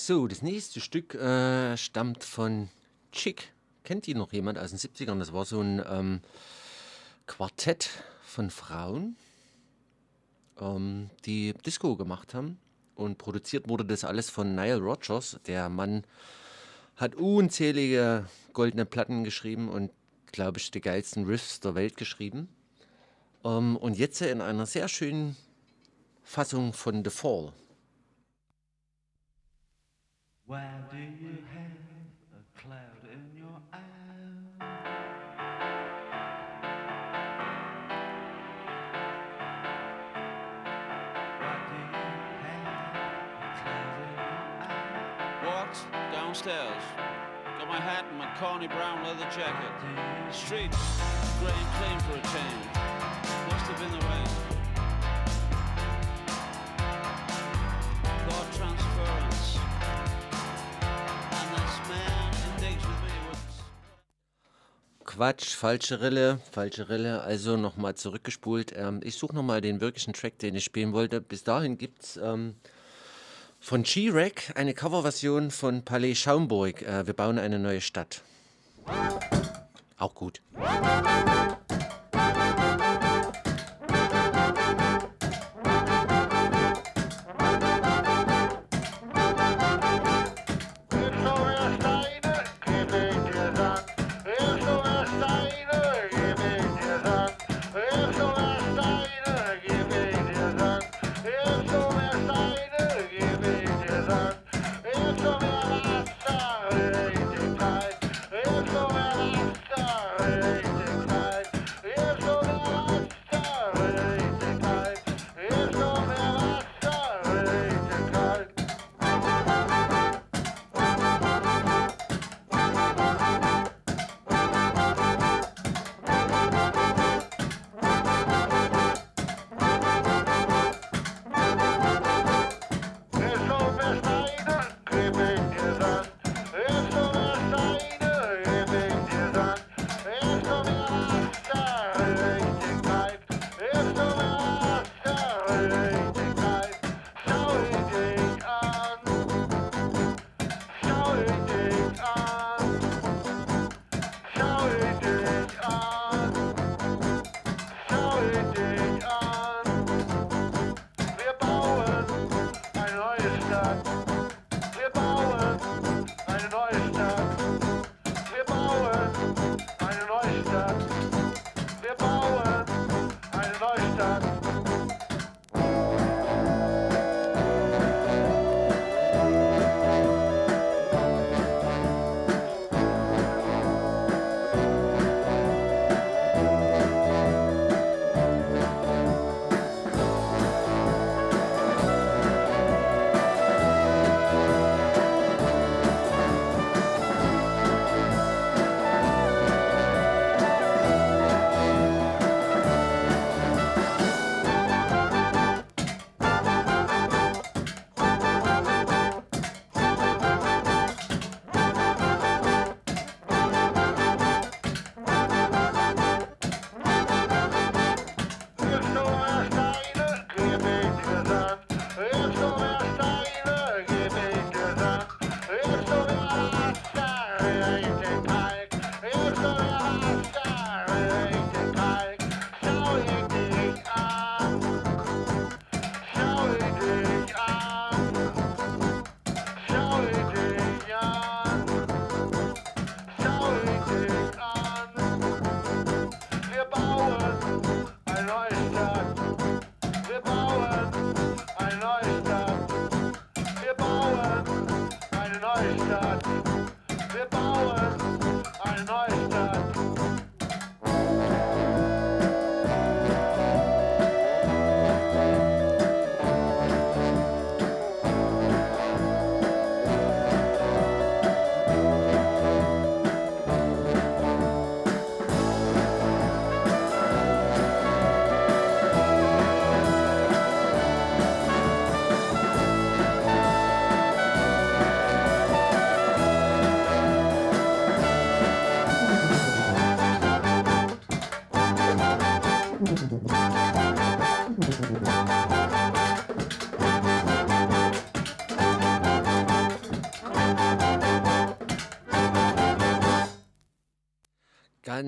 [0.08, 2.70] So, das nächste Stück äh, stammt von
[3.12, 3.52] Chick.
[3.84, 5.18] Kennt die noch jemand aus den 70ern?
[5.18, 6.20] Das war so ein ähm,
[7.26, 7.90] Quartett
[8.22, 9.16] von Frauen,
[10.58, 12.58] ähm, die Disco gemacht haben.
[12.94, 15.40] Und produziert wurde das alles von Nile Rodgers.
[15.46, 16.04] Der Mann
[16.96, 18.24] hat unzählige
[18.54, 19.90] goldene Platten geschrieben und,
[20.32, 22.48] glaube ich, die geilsten Riffs der Welt geschrieben.
[23.44, 25.36] Ähm, und jetzt in einer sehr schönen
[26.22, 27.52] Fassung von The Fall.
[30.48, 31.76] Why do you have
[32.32, 33.80] a cloud in your eye?
[41.38, 42.08] Why do you
[42.46, 42.64] have
[43.36, 45.44] a cloud in your eye?
[45.44, 45.80] Walked
[46.14, 46.82] downstairs,
[47.58, 49.74] got my hat and my corny brown leather jacket.
[50.34, 50.72] Street,
[51.40, 52.64] grey and clean for a change.
[53.50, 54.47] Must have been the rain.
[65.18, 67.22] Quatsch, falsche Rille, falsche Rille.
[67.22, 68.72] Also nochmal zurückgespult.
[68.76, 71.20] Ähm, ich suche nochmal den wirklichen Track, den ich spielen wollte.
[71.20, 72.54] Bis dahin gibt es ähm,
[73.58, 76.82] von G-Rack eine Coverversion von Palais Schaumburg.
[76.82, 78.22] Äh, wir bauen eine neue Stadt.
[79.96, 80.40] Auch gut.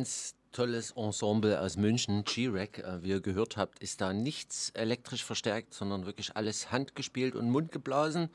[0.00, 2.78] Ganz tolles Ensemble aus München, G-Rack.
[2.78, 7.50] Äh, Wie ihr gehört habt, ist da nichts elektrisch verstärkt, sondern wirklich alles handgespielt und
[7.50, 8.30] mundgeblasen.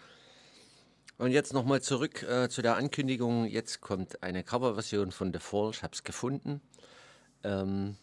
[1.17, 3.45] Und jetzt nochmal zurück äh, zu der Ankündigung.
[3.45, 5.71] Jetzt kommt eine Coverversion von The Fall.
[5.71, 6.61] Ich habe es gefunden.
[7.43, 7.97] Ähm,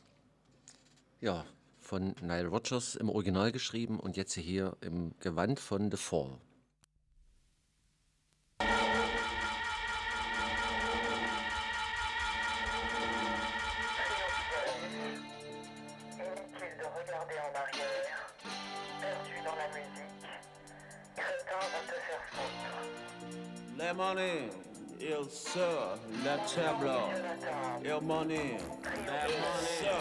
[1.21, 1.45] ja,
[1.79, 6.37] von Nile Rodgers im Original geschrieben und jetzt hier im Gewand von The Fall.
[23.95, 24.49] Money,
[24.99, 26.91] il sur the table.
[27.85, 29.93] Il money, le money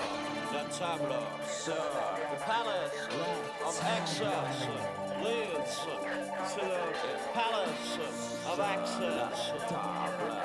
[0.51, 1.11] the table.
[1.11, 1.25] tableau.
[2.31, 2.99] The palace
[3.65, 4.57] of excess
[5.21, 5.75] leads
[6.53, 6.79] to the
[7.33, 7.91] palace
[8.47, 10.40] of access.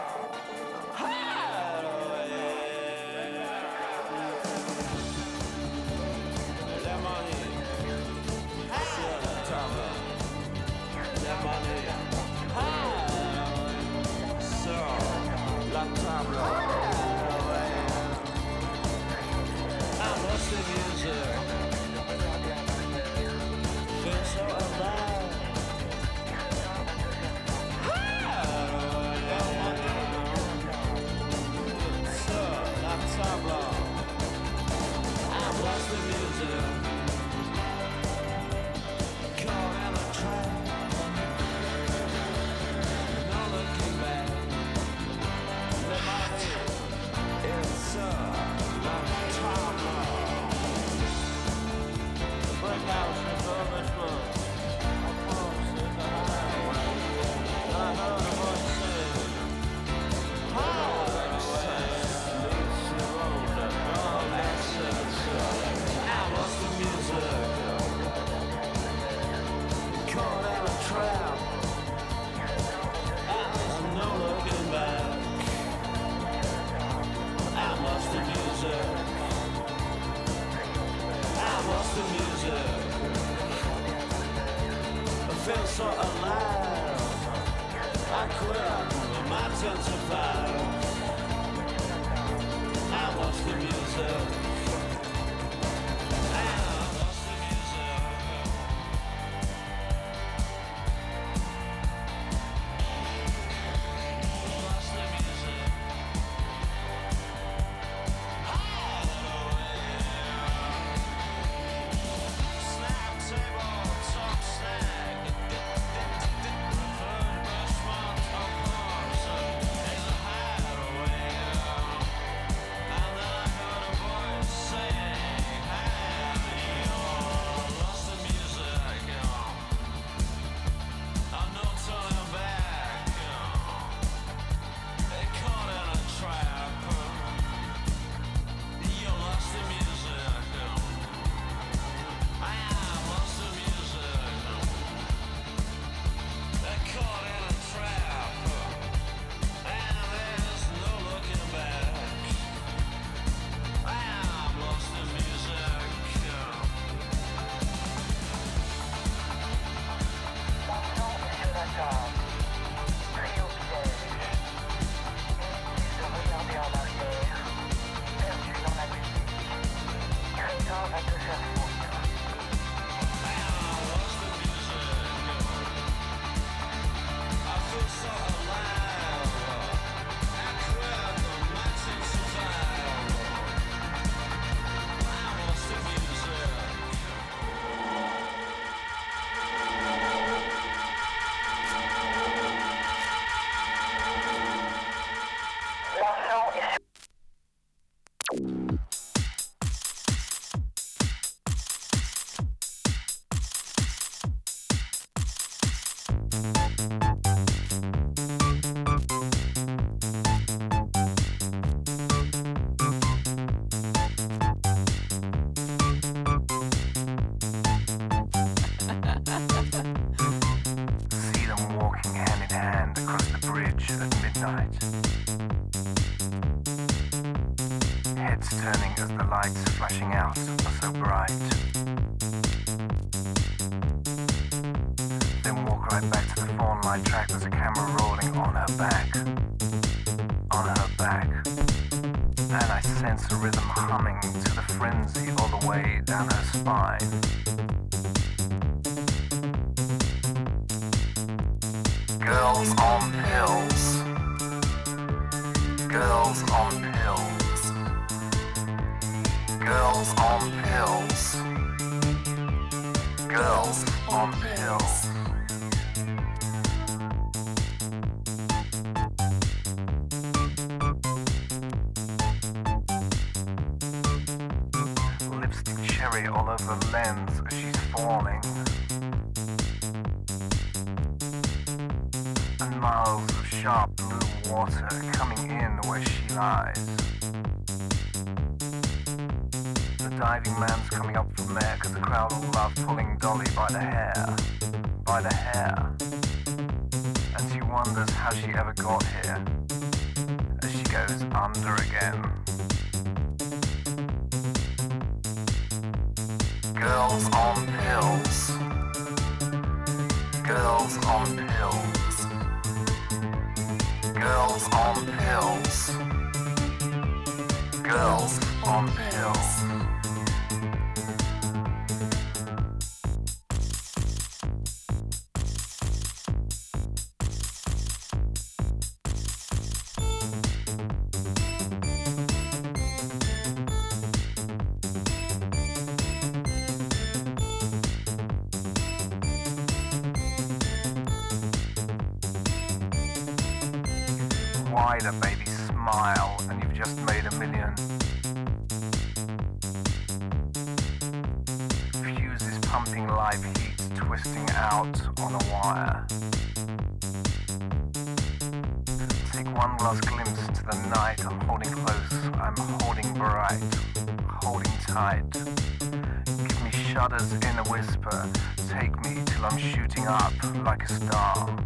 [368.69, 370.33] Take me till I'm shooting up
[370.65, 371.57] like a star.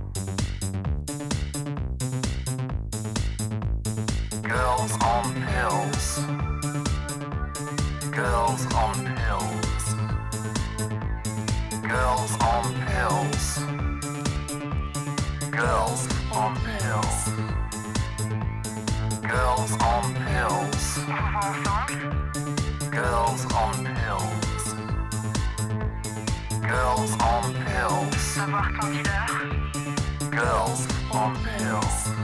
[4.43, 6.21] Girls on pills.
[8.11, 9.95] Girls on pills.
[11.89, 13.59] Girls on pills.
[15.51, 17.29] Girls on pills.
[19.23, 20.99] Girls on pills.
[22.91, 24.50] Girls on pills.
[26.71, 28.17] Girls on Pills.
[28.17, 30.31] Savoir ton dealer.
[30.31, 32.20] Girls on Pills.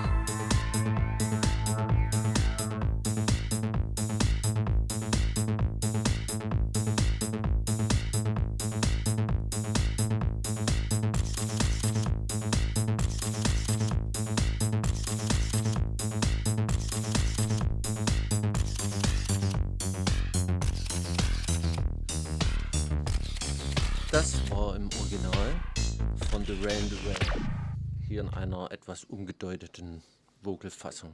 [28.97, 30.03] etwas umgedeuteten
[30.43, 31.13] Vogelfassung.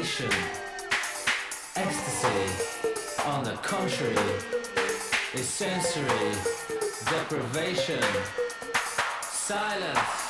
[0.00, 0.30] Deprivation.
[1.76, 4.16] Ecstasy, on the contrary,
[5.34, 6.32] is sensory
[7.10, 8.02] deprivation.
[9.22, 10.29] Silence.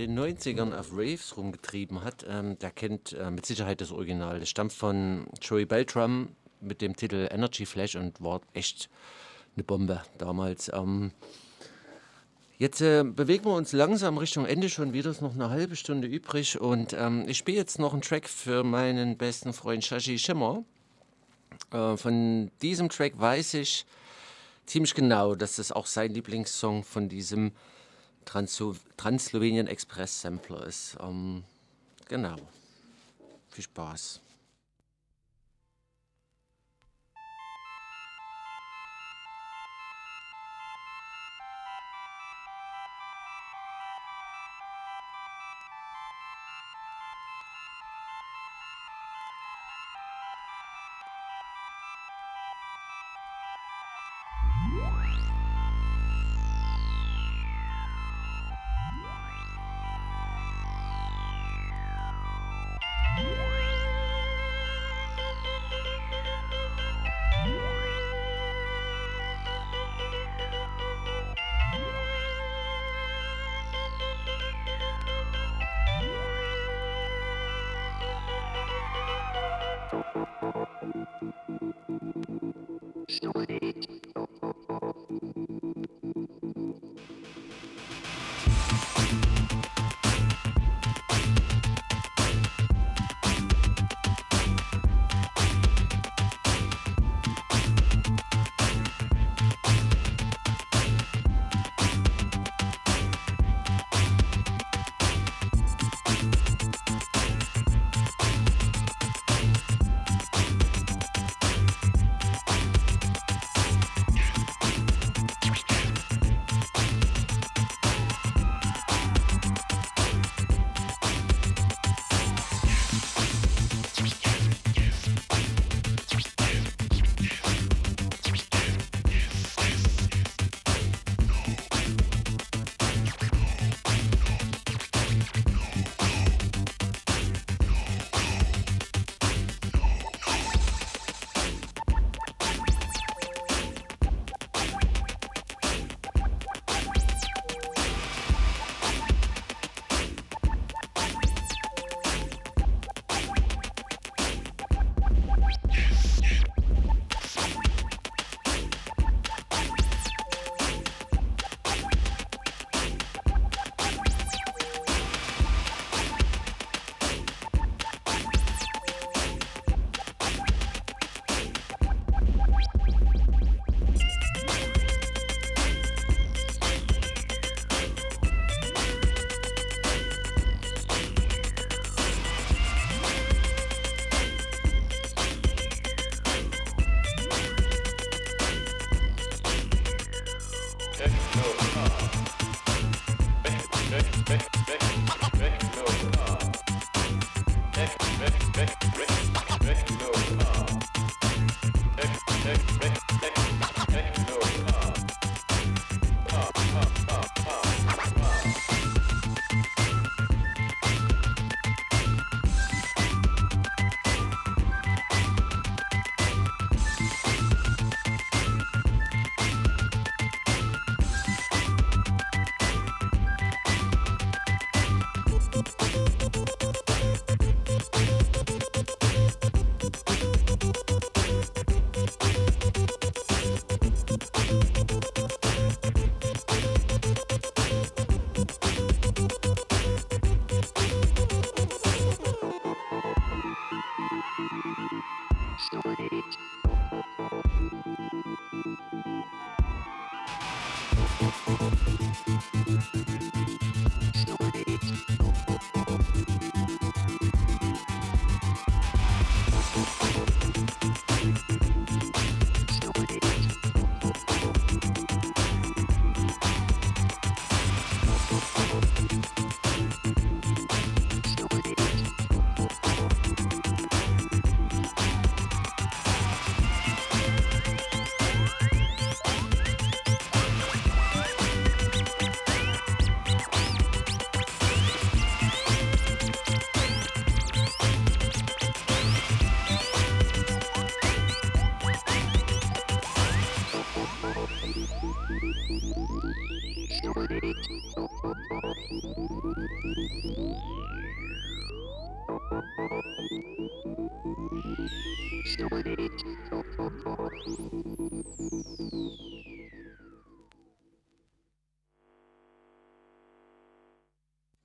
[0.00, 4.40] Den 90ern auf Raves rumgetrieben hat, ähm, der kennt äh, mit Sicherheit das Original.
[4.40, 8.88] Das stammt von Joey Beltram mit dem Titel Energy Flash und war echt
[9.54, 10.70] eine Bombe damals.
[10.72, 11.12] Ähm,
[12.58, 15.10] jetzt äh, bewegen wir uns langsam Richtung Ende schon wieder.
[15.10, 18.28] Es ist noch eine halbe Stunde übrig und ähm, ich spiele jetzt noch einen Track
[18.28, 20.64] für meinen besten Freund Shashi Schimmer.
[21.72, 23.84] Äh, von diesem Track weiß ich
[24.64, 27.52] ziemlich genau, dass das auch sein Lieblingssong von diesem
[28.24, 30.96] Translo Translovenien Express Sampler ist.
[31.00, 31.44] Ähm,
[32.08, 32.36] genau.
[33.50, 34.20] Viel Spaß.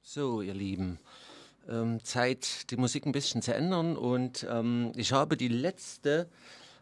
[0.02, 0.99] So, ihr Lieben,
[1.68, 6.30] ähm, Zeit, die Musik ein bisschen zu ändern und ähm, ich habe die letzte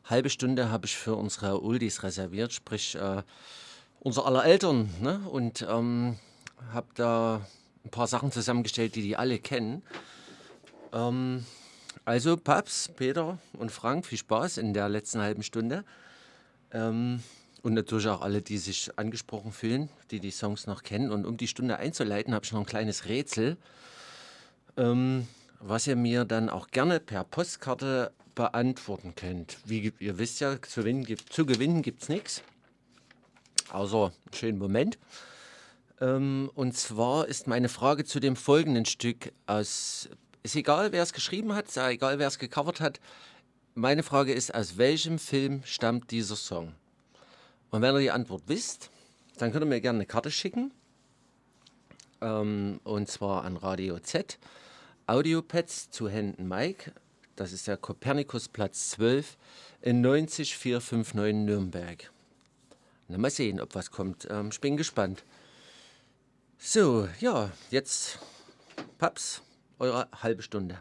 [0.03, 3.23] halbe Stunde habe ich für unsere Oldies reserviert, sprich äh,
[4.01, 5.21] unser aller Eltern ne?
[5.29, 6.19] und ähm,
[6.73, 7.47] habe da
[7.85, 9.81] ein paar Sachen zusammengestellt, die die alle kennen.
[10.91, 11.45] Ähm,
[12.05, 15.83] also Paps, Peter und Frank, viel Spaß in der letzten halben Stunde.
[16.71, 17.23] Ähm,
[17.61, 21.11] und natürlich auch alle, die sich angesprochen fühlen, die die Songs noch kennen.
[21.11, 23.57] Und um die Stunde einzuleiten, habe ich noch ein kleines Rätsel,
[24.75, 25.27] ähm,
[25.59, 29.57] was ihr mir dann auch gerne per Postkarte beantworten könnt.
[29.65, 31.03] Wie ihr wisst ja, zu gewinnen,
[31.81, 32.43] gibt, es nichts.
[33.71, 34.97] Außer einen schönen Moment.
[36.01, 40.09] Ähm, und zwar ist meine Frage zu dem folgenden Stück aus.
[40.43, 42.99] Ist egal, wer es geschrieben hat, ist egal, wer es gecovert hat.
[43.75, 46.75] Meine Frage ist, aus welchem Film stammt dieser Song?
[47.71, 48.91] Und wenn ihr die Antwort wisst,
[49.37, 50.71] dann könnt ihr mir gerne eine Karte schicken.
[52.19, 54.37] Ähm, und zwar an Radio Z.
[55.07, 56.91] Audiopads zu Händen Mike.
[57.37, 59.37] Das ist der Kopernikus Platz 12
[59.81, 62.11] in 90459 Nürnberg.
[63.07, 64.27] Na, mal sehen, ob was kommt.
[64.29, 65.23] Ähm, ich bin gespannt.
[66.57, 68.19] So, ja, jetzt
[68.97, 69.41] Paps,
[69.79, 70.77] eure halbe Stunde.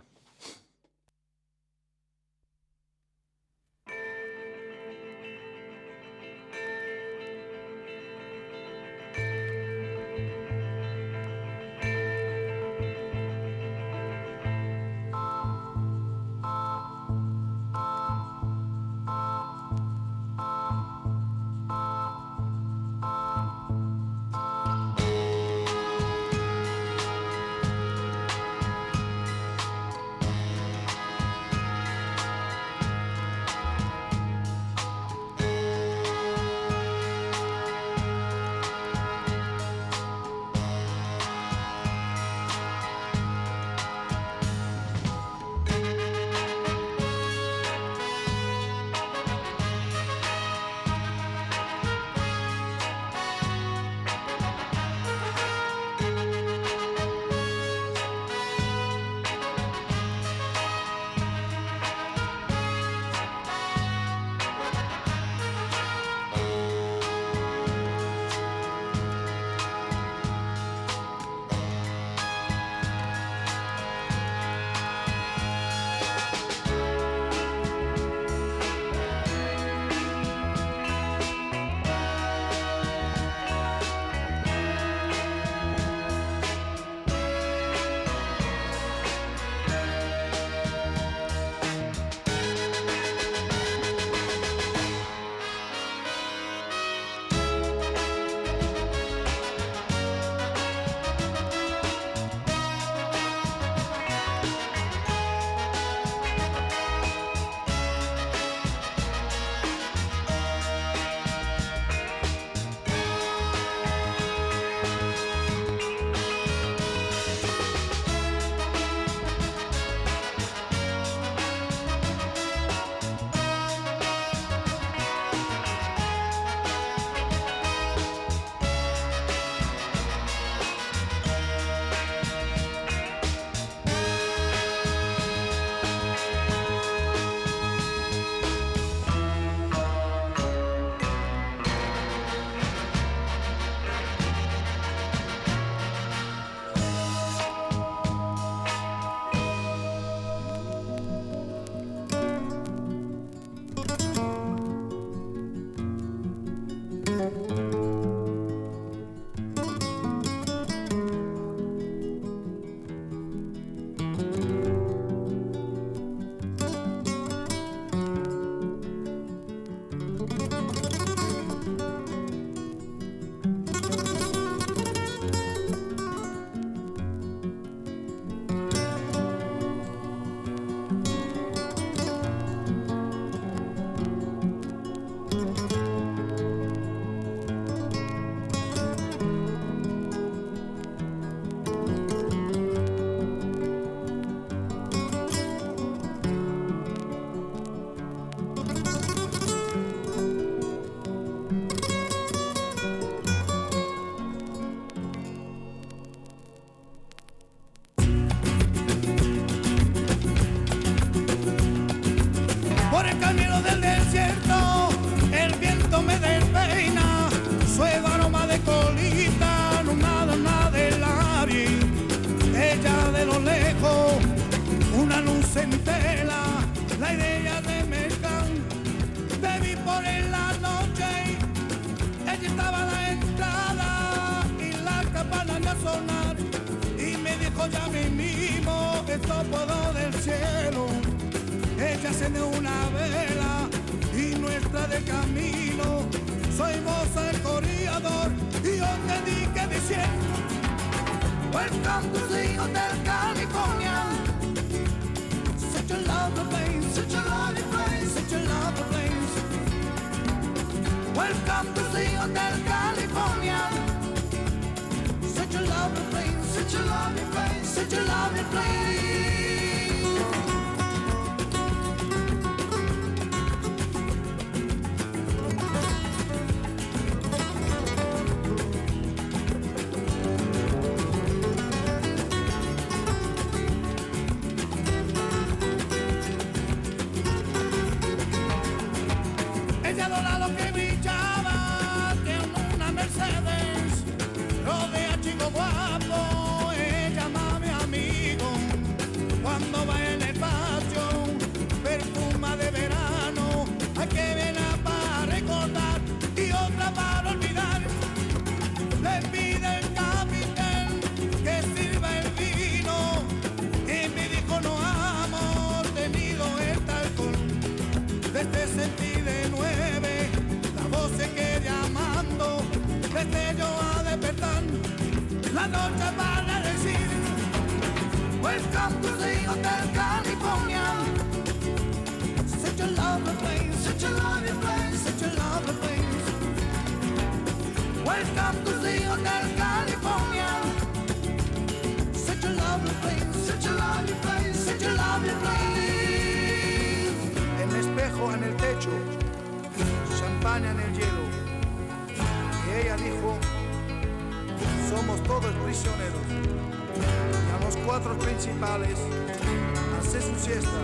[359.99, 360.81] hace su siesta,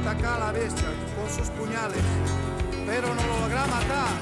[0.00, 2.02] ataca a la bestia con sus puñales,
[2.86, 4.12] pero no lo logra matar.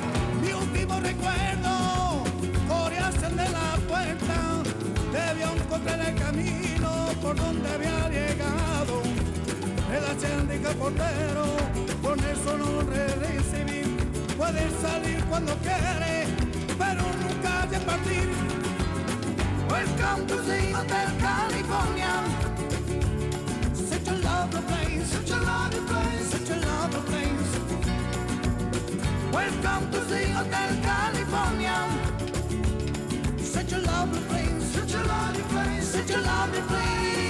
[0.42, 2.24] Mi último recuerdo,
[2.68, 4.62] corearse de la puerta,
[5.12, 9.02] debió encontrar el camino por donde había llegado.
[9.90, 11.46] El agente portero,
[12.02, 13.82] con eso no recibí,
[14.36, 16.26] puede salir cuando quiere,
[16.78, 18.28] pero nunca de partir.
[19.68, 22.45] Welcome to the Hotel California.
[24.06, 27.58] such a lovely place, such a lovely place, such a lovely place.
[29.32, 31.78] Welcome to the Hotel California.
[33.38, 37.25] Such a lovely place, such a lovely place, such a lovely place.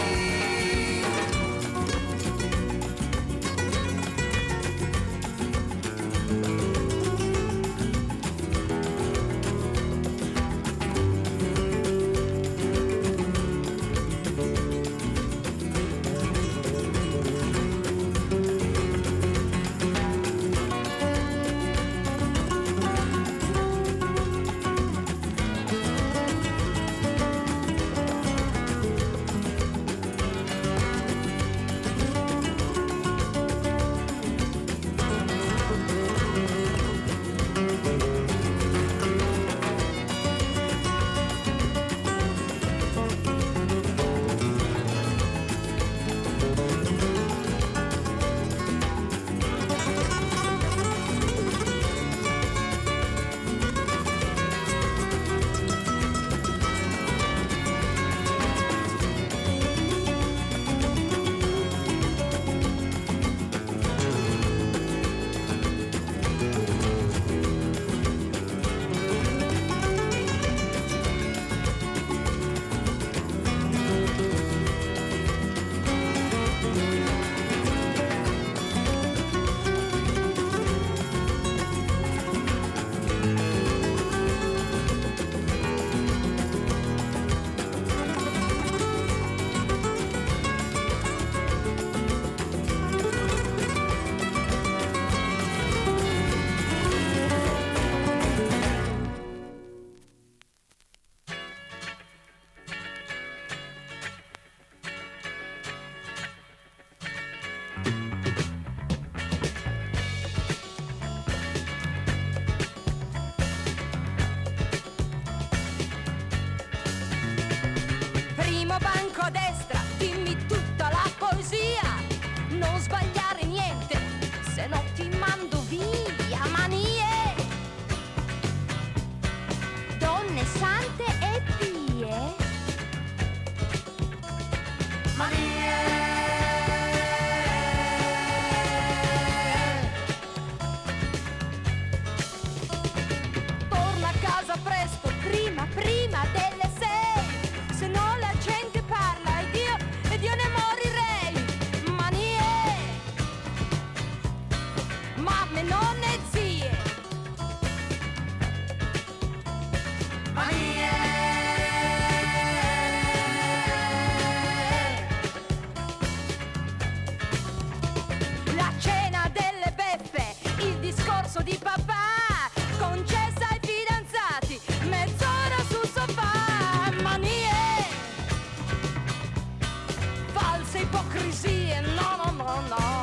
[180.76, 182.95] queste ipocrisie, no, no, no, no.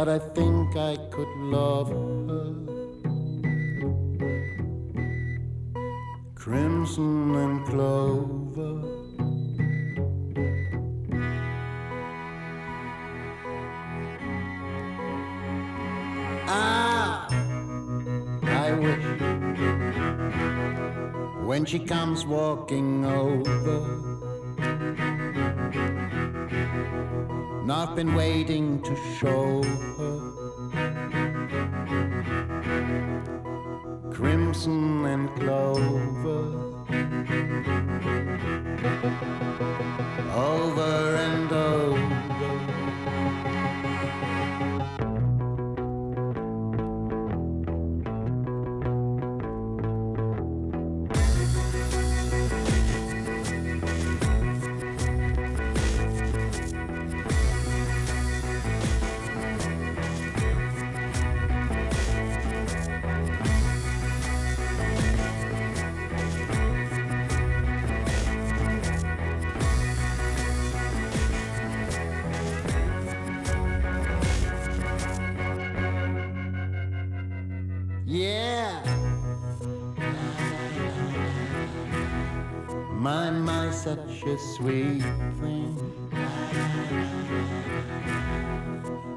[0.00, 2.54] but I think I could love her.
[6.34, 8.76] Crimson and clover.
[16.48, 17.28] Ah,
[18.44, 19.04] I wish
[21.46, 24.10] when she comes walking over.
[27.90, 29.62] I've been waiting to show
[83.96, 85.02] such a sweet
[85.40, 85.74] thing.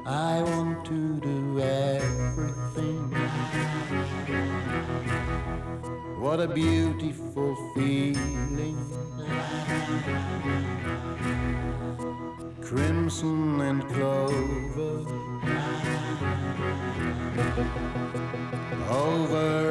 [0.04, 3.04] I want to do everything.
[6.18, 8.78] What a beautiful feeling.
[12.60, 15.06] Crimson and clover.
[18.90, 19.63] Over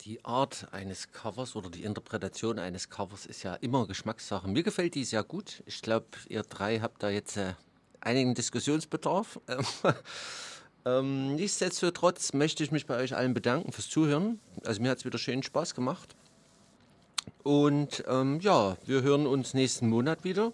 [0.00, 4.48] Die Art eines Covers oder die Interpretation eines Covers ist ja immer Geschmackssache.
[4.48, 5.62] Mir gefällt die sehr gut.
[5.66, 7.54] Ich glaube, ihr drei habt da jetzt äh,
[8.00, 9.40] einigen Diskussionsbedarf.
[10.84, 14.40] Ähm, nichtsdestotrotz möchte ich mich bei euch allen bedanken fürs Zuhören.
[14.64, 16.14] Also mir hat es wieder schön Spaß gemacht.
[17.42, 20.52] Und ähm, ja, wir hören uns nächsten Monat wieder.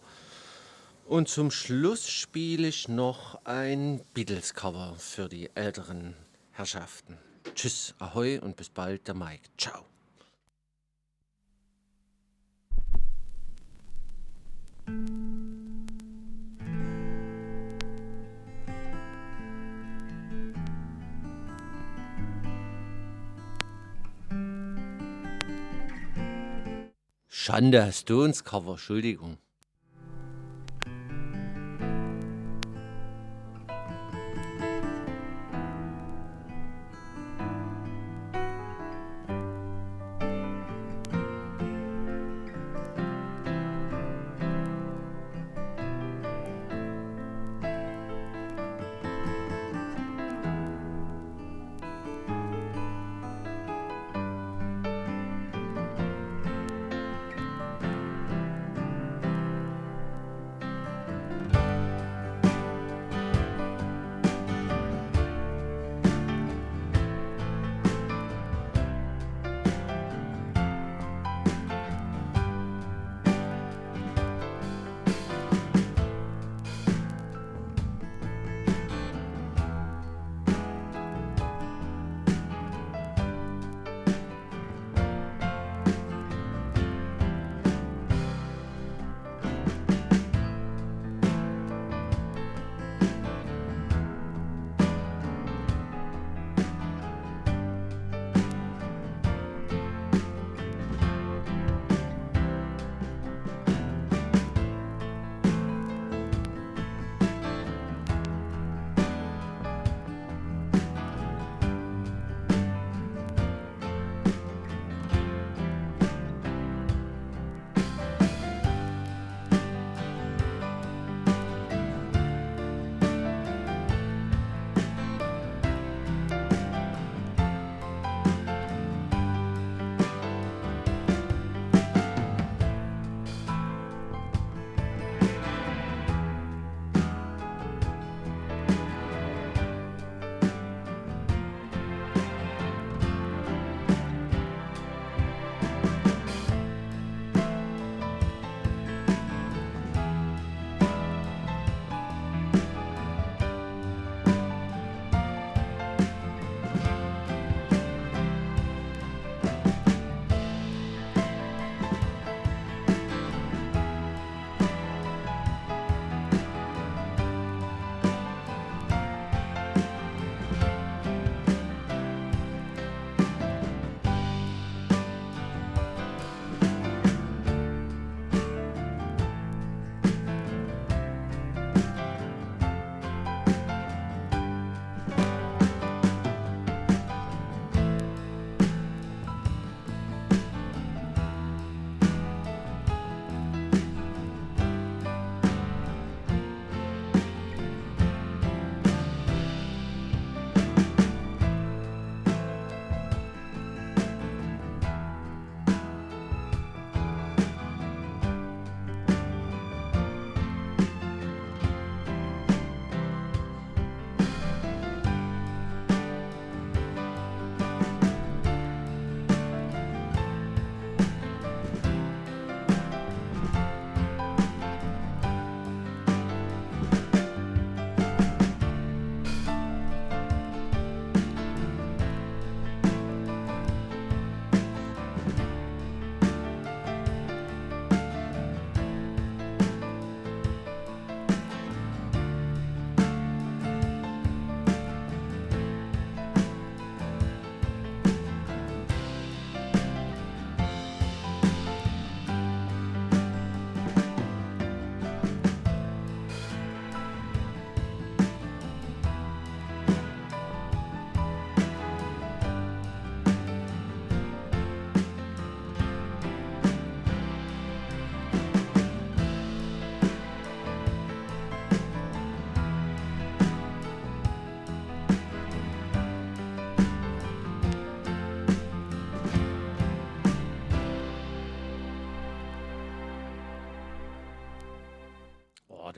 [1.07, 6.15] Und zum Schluss spiele ich noch ein Beatles-Cover für die älteren
[6.52, 7.19] Herrschaften.
[7.55, 9.43] Tschüss, ahoi und bis bald, der Mike.
[9.59, 9.85] Ciao.
[27.43, 29.39] Schande, Stones-Cover, Entschuldigung.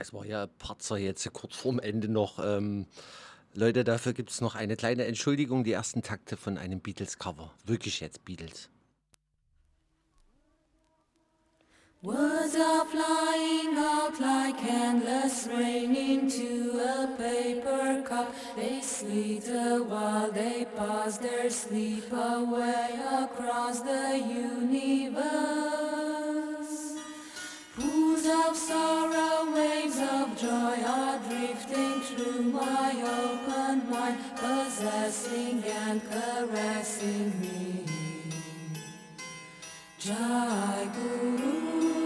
[0.03, 2.41] Das war ja Patzer jetzt kurz vorm Ende noch.
[2.45, 2.87] Ähm,
[3.55, 7.53] Leute, dafür gibt es noch eine kleine Entschuldigung, die ersten Takte von einem Beatles-Cover.
[7.67, 8.69] Wirklich jetzt Beatles.
[12.03, 18.35] Words are flying out like endless rain into a paper cup.
[18.57, 25.63] They slither while they pass their sleep away across the universe.
[27.77, 29.82] Pools of sorrow, waves of
[30.43, 32.91] joy are drifting through my
[33.23, 37.85] open mind, possessing and caressing me.
[40.01, 42.02] Jai Guru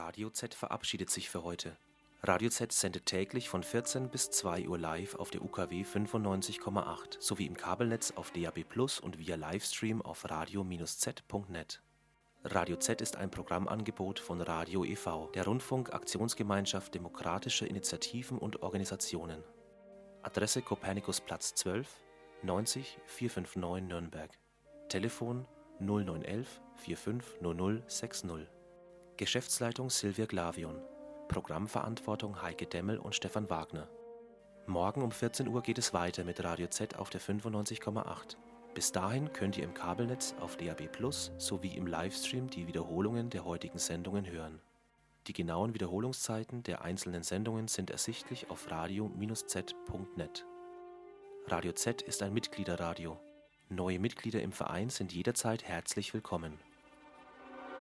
[0.00, 1.76] Radio Z verabschiedet sich für heute.
[2.22, 7.44] Radio Z sendet täglich von 14 bis 2 Uhr live auf der UKW 95,8 sowie
[7.44, 11.82] im Kabelnetz auf DAB Plus und via Livestream auf radio-z.net.
[12.44, 19.44] Radio Z ist ein Programmangebot von Radio e.V., der Rundfunk-Aktionsgemeinschaft demokratischer Initiativen und Organisationen.
[20.22, 21.86] Adresse Kopernikusplatz 12,
[22.42, 24.30] 90 459 Nürnberg.
[24.88, 25.46] Telefon
[25.78, 28.59] 0911 450060.
[29.20, 30.80] Geschäftsleitung Silvia Glavion.
[31.28, 33.86] Programmverantwortung Heike Demmel und Stefan Wagner.
[34.66, 38.38] Morgen um 14 Uhr geht es weiter mit Radio Z auf der 95,8.
[38.72, 43.44] Bis dahin könnt ihr im Kabelnetz auf DAB Plus sowie im Livestream die Wiederholungen der
[43.44, 44.62] heutigen Sendungen hören.
[45.26, 50.46] Die genauen Wiederholungszeiten der einzelnen Sendungen sind ersichtlich auf radio-z.net.
[51.46, 53.20] Radio Z ist ein Mitgliederradio.
[53.68, 56.58] Neue Mitglieder im Verein sind jederzeit herzlich willkommen.